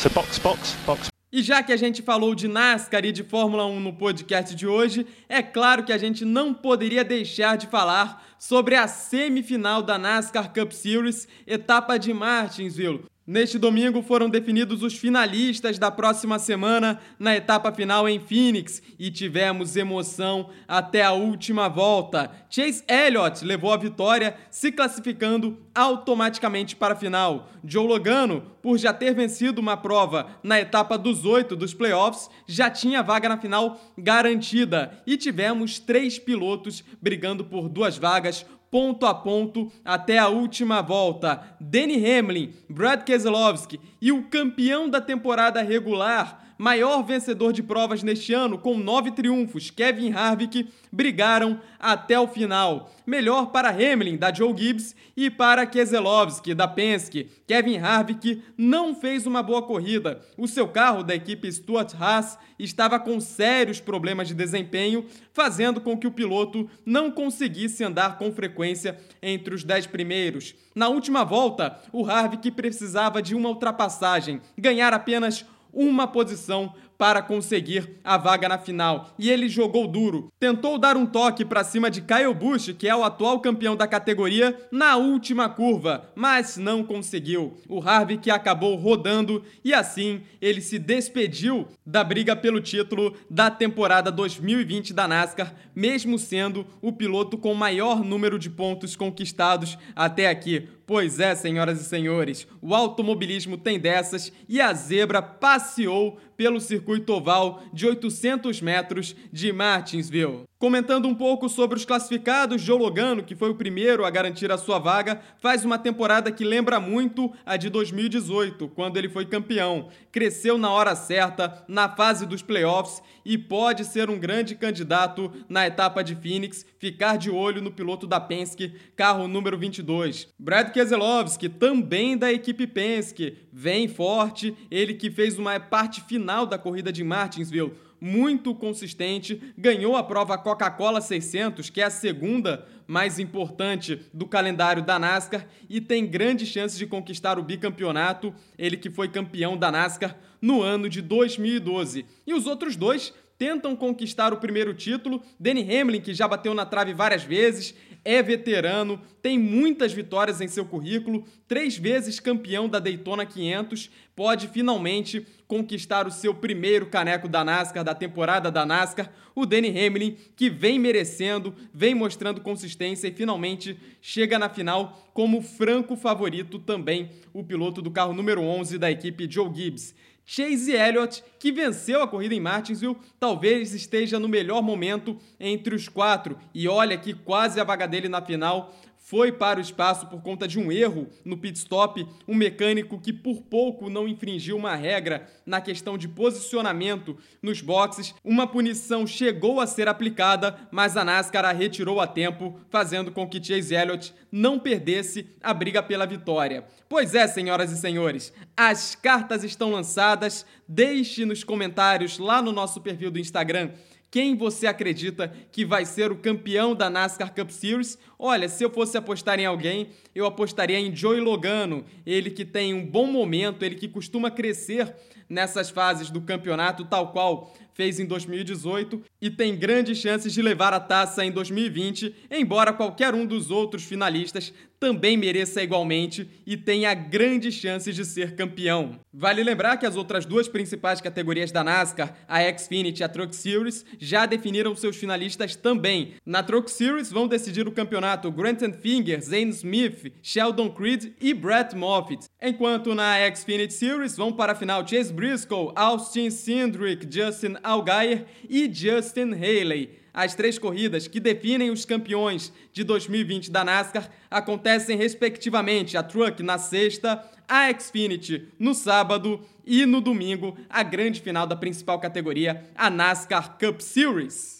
Box, 0.06 0.38
box, 0.38 0.76
box. 0.86 1.10
E 1.32 1.42
já 1.42 1.60
que 1.60 1.72
a 1.72 1.76
gente 1.76 2.02
falou 2.02 2.32
de 2.32 2.46
NASCAR 2.46 3.04
e 3.04 3.10
de 3.10 3.24
Fórmula 3.24 3.66
1 3.66 3.80
no 3.80 3.92
podcast 3.92 4.54
de 4.54 4.64
hoje, 4.64 5.04
é 5.28 5.42
claro 5.42 5.84
que 5.84 5.92
a 5.92 5.98
gente 5.98 6.24
não 6.24 6.54
poderia 6.54 7.04
deixar 7.04 7.56
de 7.56 7.66
falar 7.66 8.24
sobre 8.38 8.76
a 8.76 8.86
semifinal 8.86 9.82
da 9.82 9.98
NASCAR 9.98 10.54
Cup 10.54 10.70
Series, 10.70 11.26
etapa 11.46 11.98
de 11.98 12.14
Martinsville. 12.14 13.04
Neste 13.30 13.58
domingo 13.58 14.00
foram 14.00 14.30
definidos 14.30 14.82
os 14.82 14.96
finalistas 14.96 15.78
da 15.78 15.90
próxima 15.90 16.38
semana 16.38 16.98
na 17.18 17.36
etapa 17.36 17.70
final 17.70 18.08
em 18.08 18.18
Phoenix 18.18 18.82
e 18.98 19.10
tivemos 19.10 19.76
emoção 19.76 20.48
até 20.66 21.02
a 21.02 21.12
última 21.12 21.68
volta. 21.68 22.30
Chase 22.48 22.82
Elliott 22.88 23.44
levou 23.44 23.70
a 23.70 23.76
vitória, 23.76 24.34
se 24.50 24.72
classificando 24.72 25.58
automaticamente 25.74 26.74
para 26.74 26.94
a 26.94 26.96
final. 26.96 27.50
Joe 27.62 27.86
Logano, 27.86 28.40
por 28.62 28.78
já 28.78 28.94
ter 28.94 29.14
vencido 29.14 29.60
uma 29.60 29.76
prova 29.76 30.28
na 30.42 30.58
etapa 30.58 30.96
dos 30.96 31.26
oito 31.26 31.54
dos 31.54 31.74
playoffs, 31.74 32.30
já 32.46 32.70
tinha 32.70 33.02
vaga 33.02 33.28
na 33.28 33.36
final 33.36 33.78
garantida. 33.98 35.02
E 35.06 35.18
tivemos 35.18 35.78
três 35.78 36.18
pilotos 36.18 36.82
brigando 36.98 37.44
por 37.44 37.68
duas 37.68 37.98
vagas 37.98 38.46
ponto 38.70 39.06
a 39.06 39.14
ponto 39.14 39.70
até 39.84 40.18
a 40.18 40.28
última 40.28 40.80
volta. 40.80 41.56
Danny 41.60 42.04
Hamlin, 42.04 42.52
Brad 42.68 43.02
Keselowski 43.04 43.80
e 44.00 44.12
o 44.12 44.24
campeão 44.24 44.88
da 44.88 45.00
temporada 45.00 45.62
regular, 45.62 46.47
maior 46.58 47.02
vencedor 47.02 47.52
de 47.52 47.62
provas 47.62 48.02
neste 48.02 48.34
ano, 48.34 48.58
com 48.58 48.76
nove 48.76 49.12
triunfos, 49.12 49.70
Kevin 49.70 50.12
Harvick, 50.12 50.68
brigaram 50.92 51.60
até 51.78 52.18
o 52.18 52.26
final. 52.26 52.90
Melhor 53.06 53.46
para 53.52 53.70
Hamlin, 53.70 54.16
da 54.16 54.34
Joe 54.34 54.54
Gibbs, 54.56 54.94
e 55.16 55.30
para 55.30 55.66
Keselowski, 55.66 56.54
da 56.54 56.68
Penske. 56.68 57.28
Kevin 57.46 57.78
Harvick 57.78 58.42
não 58.56 58.94
fez 58.94 59.26
uma 59.26 59.42
boa 59.42 59.62
corrida. 59.62 60.20
O 60.36 60.46
seu 60.46 60.68
carro, 60.68 61.02
da 61.02 61.14
equipe 61.14 61.50
Stuart 61.50 61.94
Haas, 61.98 62.38
estava 62.58 62.98
com 62.98 63.20
sérios 63.20 63.80
problemas 63.80 64.28
de 64.28 64.34
desempenho, 64.34 65.06
fazendo 65.32 65.80
com 65.80 65.96
que 65.96 66.06
o 66.06 66.12
piloto 66.12 66.68
não 66.84 67.10
conseguisse 67.10 67.84
andar 67.84 68.18
com 68.18 68.32
frequência 68.32 68.98
entre 69.22 69.54
os 69.54 69.64
dez 69.64 69.86
primeiros. 69.86 70.54
Na 70.74 70.88
última 70.88 71.24
volta, 71.24 71.80
o 71.92 72.04
Harvick 72.04 72.50
precisava 72.50 73.22
de 73.22 73.34
uma 73.34 73.48
ultrapassagem, 73.48 74.40
ganhar 74.56 74.92
apenas 74.92 75.44
uma 75.78 76.06
posição 76.08 76.74
para 76.98 77.22
conseguir 77.22 78.00
a 78.02 78.16
vaga 78.16 78.48
na 78.48 78.58
final. 78.58 79.14
E 79.16 79.30
ele 79.30 79.48
jogou 79.48 79.86
duro. 79.86 80.32
Tentou 80.38 80.76
dar 80.76 80.96
um 80.96 81.06
toque 81.06 81.44
para 81.44 81.62
cima 81.62 81.88
de 81.88 82.02
Kyle 82.02 82.34
Busch, 82.34 82.74
que 82.76 82.88
é 82.88 82.94
o 82.94 83.04
atual 83.04 83.40
campeão 83.40 83.76
da 83.76 83.86
categoria, 83.86 84.58
na 84.72 84.96
última 84.96 85.48
curva, 85.48 86.10
mas 86.16 86.56
não 86.56 86.82
conseguiu. 86.82 87.56
O 87.68 87.80
Harvick 87.80 88.28
acabou 88.28 88.74
rodando 88.74 89.44
e 89.64 89.72
assim 89.72 90.22
ele 90.42 90.60
se 90.60 90.78
despediu 90.78 91.68
da 91.86 92.02
briga 92.02 92.34
pelo 92.34 92.60
título 92.60 93.14
da 93.30 93.48
temporada 93.50 94.10
2020 94.10 94.92
da 94.92 95.06
NASCAR, 95.06 95.54
mesmo 95.74 96.18
sendo 96.18 96.66
o 96.82 96.92
piloto 96.92 97.38
com 97.38 97.54
maior 97.54 98.02
número 98.02 98.38
de 98.38 98.50
pontos 98.50 98.96
conquistados 98.96 99.78
até 99.94 100.28
aqui. 100.28 100.68
Pois 100.88 101.20
é, 101.20 101.34
senhoras 101.34 101.82
e 101.82 101.84
senhores, 101.84 102.48
o 102.62 102.74
automobilismo 102.74 103.58
tem 103.58 103.78
dessas 103.78 104.32
e 104.48 104.58
a 104.58 104.72
zebra 104.72 105.20
passeou 105.20 106.18
pelo 106.38 106.60
circuito 106.60 107.12
oval 107.12 107.64
de 107.72 107.84
800 107.84 108.62
metros 108.62 109.16
de 109.32 109.52
Martinsville. 109.52 110.44
Comentando 110.58 111.06
um 111.06 111.14
pouco 111.14 111.48
sobre 111.48 111.78
os 111.78 111.84
classificados, 111.84 112.60
Joe 112.60 112.76
Logano, 112.76 113.22
que 113.22 113.36
foi 113.36 113.48
o 113.48 113.54
primeiro 113.54 114.04
a 114.04 114.10
garantir 114.10 114.50
a 114.50 114.58
sua 114.58 114.80
vaga, 114.80 115.20
faz 115.38 115.64
uma 115.64 115.78
temporada 115.78 116.32
que 116.32 116.42
lembra 116.42 116.80
muito 116.80 117.32
a 117.46 117.56
de 117.56 117.70
2018, 117.70 118.66
quando 118.70 118.96
ele 118.96 119.08
foi 119.08 119.24
campeão. 119.24 119.88
Cresceu 120.10 120.58
na 120.58 120.68
hora 120.68 120.96
certa, 120.96 121.64
na 121.68 121.88
fase 121.88 122.26
dos 122.26 122.42
playoffs 122.42 123.00
e 123.24 123.38
pode 123.38 123.84
ser 123.84 124.10
um 124.10 124.18
grande 124.18 124.56
candidato 124.56 125.30
na 125.48 125.64
etapa 125.64 126.02
de 126.02 126.16
Phoenix, 126.16 126.66
ficar 126.80 127.18
de 127.18 127.30
olho 127.30 127.62
no 127.62 127.70
piloto 127.70 128.04
da 128.04 128.18
Penske, 128.18 128.74
carro 128.96 129.28
número 129.28 129.56
22. 129.56 130.26
Brad 130.36 130.72
Keselowski, 130.72 131.48
também 131.48 132.18
da 132.18 132.32
equipe 132.32 132.66
Penske, 132.66 133.46
vem 133.52 133.86
forte, 133.86 134.56
ele 134.72 134.94
que 134.94 135.08
fez 135.08 135.38
uma 135.38 135.60
parte 135.60 136.00
final 136.00 136.46
da 136.46 136.58
corrida 136.58 136.92
de 136.92 137.04
Martinsville 137.04 137.74
muito 138.00 138.54
consistente, 138.54 139.40
ganhou 139.56 139.96
a 139.96 140.02
prova 140.02 140.38
Coca-Cola 140.38 141.00
600, 141.00 141.70
que 141.70 141.80
é 141.80 141.84
a 141.84 141.90
segunda 141.90 142.66
mais 142.86 143.18
importante 143.18 144.00
do 144.14 144.26
calendário 144.26 144.82
da 144.82 144.98
NASCAR 144.98 145.46
e 145.68 145.80
tem 145.80 146.06
grandes 146.06 146.48
chances 146.48 146.78
de 146.78 146.86
conquistar 146.86 147.38
o 147.38 147.42
bicampeonato, 147.42 148.34
ele 148.58 148.76
que 148.76 148.90
foi 148.90 149.08
campeão 149.08 149.56
da 149.56 149.70
NASCAR 149.70 150.16
no 150.40 150.62
ano 150.62 150.88
de 150.88 151.02
2012. 151.02 152.06
E 152.26 152.32
os 152.32 152.46
outros 152.46 152.76
dois 152.76 153.12
tentam 153.38 153.76
conquistar 153.76 154.32
o 154.32 154.38
primeiro 154.38 154.74
título. 154.74 155.22
Danny 155.38 155.62
Hamlin, 155.62 156.00
que 156.00 156.12
já 156.12 156.26
bateu 156.26 156.52
na 156.54 156.66
trave 156.66 156.92
várias 156.92 157.22
vezes, 157.22 157.74
é 158.08 158.22
veterano, 158.22 158.98
tem 159.20 159.38
muitas 159.38 159.92
vitórias 159.92 160.40
em 160.40 160.48
seu 160.48 160.64
currículo, 160.64 161.26
três 161.46 161.76
vezes 161.76 162.18
campeão 162.18 162.66
da 162.66 162.78
Daytona 162.78 163.26
500, 163.26 163.90
pode 164.16 164.48
finalmente 164.48 165.26
conquistar 165.46 166.06
o 166.06 166.10
seu 166.10 166.32
primeiro 166.32 166.86
caneco 166.86 167.28
da 167.28 167.44
NASCAR, 167.44 167.84
da 167.84 167.94
temporada 167.94 168.50
da 168.50 168.64
NASCAR, 168.64 169.12
o 169.34 169.44
Danny 169.44 169.68
Hamlin, 169.68 170.16
que 170.34 170.48
vem 170.48 170.78
merecendo, 170.78 171.54
vem 171.72 171.94
mostrando 171.94 172.40
consistência 172.40 173.08
e 173.08 173.12
finalmente 173.12 173.78
chega 174.00 174.38
na 174.38 174.48
final 174.48 175.10
como 175.12 175.42
franco 175.42 175.94
favorito 175.94 176.58
também 176.58 177.10
o 177.34 177.44
piloto 177.44 177.82
do 177.82 177.90
carro 177.90 178.14
número 178.14 178.40
11 178.40 178.78
da 178.78 178.90
equipe 178.90 179.30
Joe 179.30 179.54
Gibbs. 179.54 179.94
Chase 180.30 180.72
Elliott, 180.72 181.24
que 181.38 181.50
venceu 181.50 182.02
a 182.02 182.06
corrida 182.06 182.34
em 182.34 182.40
Martinsville, 182.40 182.98
talvez 183.18 183.72
esteja 183.72 184.20
no 184.20 184.28
melhor 184.28 184.60
momento 184.60 185.18
entre 185.40 185.74
os 185.74 185.88
quatro. 185.88 186.38
E 186.52 186.68
olha 186.68 186.98
que 186.98 187.14
quase 187.14 187.58
a 187.58 187.64
vaga 187.64 187.88
dele 187.88 188.10
na 188.10 188.20
final 188.20 188.74
foi 188.98 189.32
para 189.32 189.58
o 189.58 189.62
espaço 189.62 190.06
por 190.06 190.20
conta 190.20 190.46
de 190.46 190.58
um 190.58 190.70
erro 190.70 191.08
no 191.24 191.38
pit 191.38 191.56
stop, 191.56 192.06
um 192.26 192.34
mecânico 192.34 193.00
que 193.00 193.12
por 193.12 193.40
pouco 193.42 193.88
não 193.88 194.06
infringiu 194.06 194.56
uma 194.56 194.74
regra 194.74 195.26
na 195.46 195.60
questão 195.60 195.96
de 195.96 196.06
posicionamento 196.06 197.16
nos 197.40 197.62
boxes. 197.62 198.14
Uma 198.22 198.46
punição 198.46 199.06
chegou 199.06 199.60
a 199.60 199.66
ser 199.66 199.88
aplicada, 199.88 200.58
mas 200.70 200.96
a 200.96 201.04
NASCAR 201.04 201.46
a 201.46 201.52
retirou 201.52 202.00
a 202.00 202.06
tempo, 202.06 202.60
fazendo 202.68 203.10
com 203.10 203.26
que 203.26 203.42
Chase 203.42 203.74
Elliott 203.74 204.12
não 204.30 204.58
perdesse 204.58 205.26
a 205.42 205.54
briga 205.54 205.82
pela 205.82 206.04
vitória. 206.04 206.64
Pois 206.88 207.14
é, 207.14 207.26
senhoras 207.26 207.72
e 207.72 207.78
senhores, 207.78 208.32
as 208.56 208.94
cartas 208.94 209.42
estão 209.42 209.70
lançadas. 209.70 210.44
Deixe 210.68 211.24
nos 211.24 211.42
comentários 211.42 212.18
lá 212.18 212.42
no 212.42 212.52
nosso 212.52 212.80
perfil 212.82 213.10
do 213.10 213.18
Instagram 213.18 213.70
quem 214.10 214.34
você 214.34 214.66
acredita 214.66 215.30
que 215.52 215.66
vai 215.66 215.84
ser 215.84 216.10
o 216.10 216.16
campeão 216.16 216.74
da 216.74 216.88
NASCAR 216.88 217.34
Cup 217.34 217.50
Series? 217.50 217.98
Olha, 218.18 218.48
se 218.48 218.64
eu 218.64 218.70
fosse 218.70 218.98
apostar 218.98 219.38
em 219.38 219.46
alguém, 219.46 219.90
eu 220.12 220.26
apostaria 220.26 220.78
em 220.78 220.94
Joey 220.94 221.20
Logano, 221.20 221.84
ele 222.04 222.30
que 222.30 222.44
tem 222.44 222.74
um 222.74 222.84
bom 222.84 223.06
momento, 223.06 223.64
ele 223.64 223.76
que 223.76 223.86
costuma 223.86 224.28
crescer 224.28 224.92
nessas 225.28 225.70
fases 225.70 226.10
do 226.10 226.20
campeonato, 226.20 226.84
tal 226.84 227.12
qual 227.12 227.54
fez 227.74 228.00
em 228.00 228.06
2018 228.06 229.00
e 229.22 229.30
tem 229.30 229.54
grandes 229.54 229.98
chances 229.98 230.32
de 230.32 230.42
levar 230.42 230.72
a 230.72 230.80
taça 230.80 231.24
em 231.24 231.30
2020, 231.30 232.12
embora 232.28 232.72
qualquer 232.72 233.14
um 233.14 233.24
dos 233.24 233.52
outros 233.52 233.84
finalistas 233.84 234.52
também 234.80 235.16
mereça 235.16 235.62
igualmente 235.62 236.28
e 236.46 236.56
tenha 236.56 236.92
grandes 236.94 237.54
chances 237.54 237.94
de 237.94 238.04
ser 238.04 238.34
campeão. 238.34 238.98
Vale 239.12 239.42
lembrar 239.42 239.76
que 239.76 239.86
as 239.86 239.96
outras 239.96 240.24
duas 240.24 240.48
principais 240.48 241.00
categorias 241.00 241.52
da 241.52 241.62
NASCAR, 241.64 242.16
a 242.26 242.40
Xfinity 242.56 243.02
e 243.02 243.04
a 243.04 243.08
Truck 243.08 243.34
Series, 243.34 243.84
já 243.98 244.26
definiram 244.26 244.74
seus 244.74 244.96
finalistas 244.96 245.54
também. 245.54 246.14
Na 246.24 246.42
Truck 246.42 246.70
Series 246.70 247.10
vão 247.10 247.28
decidir 247.28 247.66
o 247.66 247.72
campeonato 247.72 248.07
Grant 248.16 248.60
Finger, 248.80 249.20
Zane 249.20 249.50
Smith, 249.50 250.12
Sheldon 250.22 250.70
Creed 250.70 251.14
e 251.20 251.34
Brett 251.34 251.74
Moffitt, 251.74 252.26
enquanto 252.40 252.94
na 252.94 253.14
Xfinity 253.34 253.74
Series 253.74 254.16
vão 254.16 254.32
para 254.32 254.52
a 254.52 254.54
final 254.54 254.86
Chase 254.86 255.12
Briscoe, 255.12 255.72
Austin 255.74 256.30
Cindric, 256.30 257.06
Justin 257.10 257.56
Allgaier 257.62 258.26
e 258.48 258.72
Justin 258.72 259.32
Haley. 259.32 259.98
As 260.12 260.34
três 260.34 260.58
corridas 260.58 261.06
que 261.06 261.20
definem 261.20 261.70
os 261.70 261.84
campeões 261.84 262.52
de 262.72 262.82
2020 262.82 263.50
da 263.50 263.64
NASCAR 263.64 264.10
acontecem 264.30 264.96
respectivamente 264.96 265.96
a 265.96 266.02
Truck 266.02 266.42
na 266.42 266.58
sexta, 266.58 267.24
a 267.46 267.72
Xfinity 267.78 268.48
no 268.58 268.74
sábado 268.74 269.40
e 269.64 269.86
no 269.86 270.00
domingo 270.00 270.56
a 270.68 270.82
grande 270.82 271.20
final 271.20 271.46
da 271.46 271.54
principal 271.54 272.00
categoria, 272.00 272.64
a 272.74 272.90
NASCAR 272.90 273.58
Cup 273.58 273.80
Series. 273.80 274.57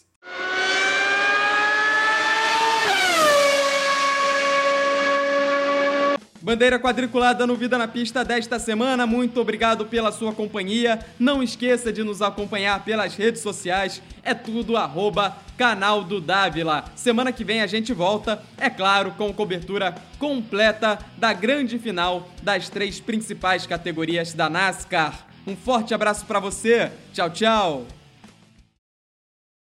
Bandeira 6.49 6.79
quadriculada 6.79 7.47
no 7.47 7.55
Vida 7.55 7.77
na 7.77 7.87
Pista 7.87 8.25
desta 8.25 8.59
semana. 8.59 9.07
Muito 9.07 9.39
obrigado 9.39 9.85
pela 9.85 10.11
sua 10.11 10.33
companhia. 10.33 10.99
Não 11.19 11.43
esqueça 11.43 11.93
de 11.93 12.03
nos 12.03 12.23
acompanhar 12.23 12.83
pelas 12.87 13.15
redes 13.15 13.43
sociais. 13.43 14.01
É 14.23 14.33
tudo 14.33 14.75
arroba 14.75 15.37
canal 15.59 16.03
do 16.03 16.23
Dávila. 16.23 16.87
Semana 16.97 17.33
que 17.33 17.45
vem 17.45 17.61
a 17.61 17.67
gente 17.67 17.93
volta, 17.93 18.43
é 18.57 18.71
claro, 18.71 19.11
com 19.11 19.31
cobertura 19.31 19.95
completa 20.19 20.99
da 21.19 21.35
grande 21.35 21.79
final 21.79 22.27
das 22.43 22.71
três 22.71 22.99
principais 22.99 23.67
categorias 23.67 24.33
da 24.33 24.49
NASCAR. 24.49 25.27
Um 25.47 25.55
forte 25.55 25.93
abraço 25.93 26.25
para 26.25 26.41
você. 26.41 26.91
Tchau, 27.13 27.29
tchau. 27.29 27.98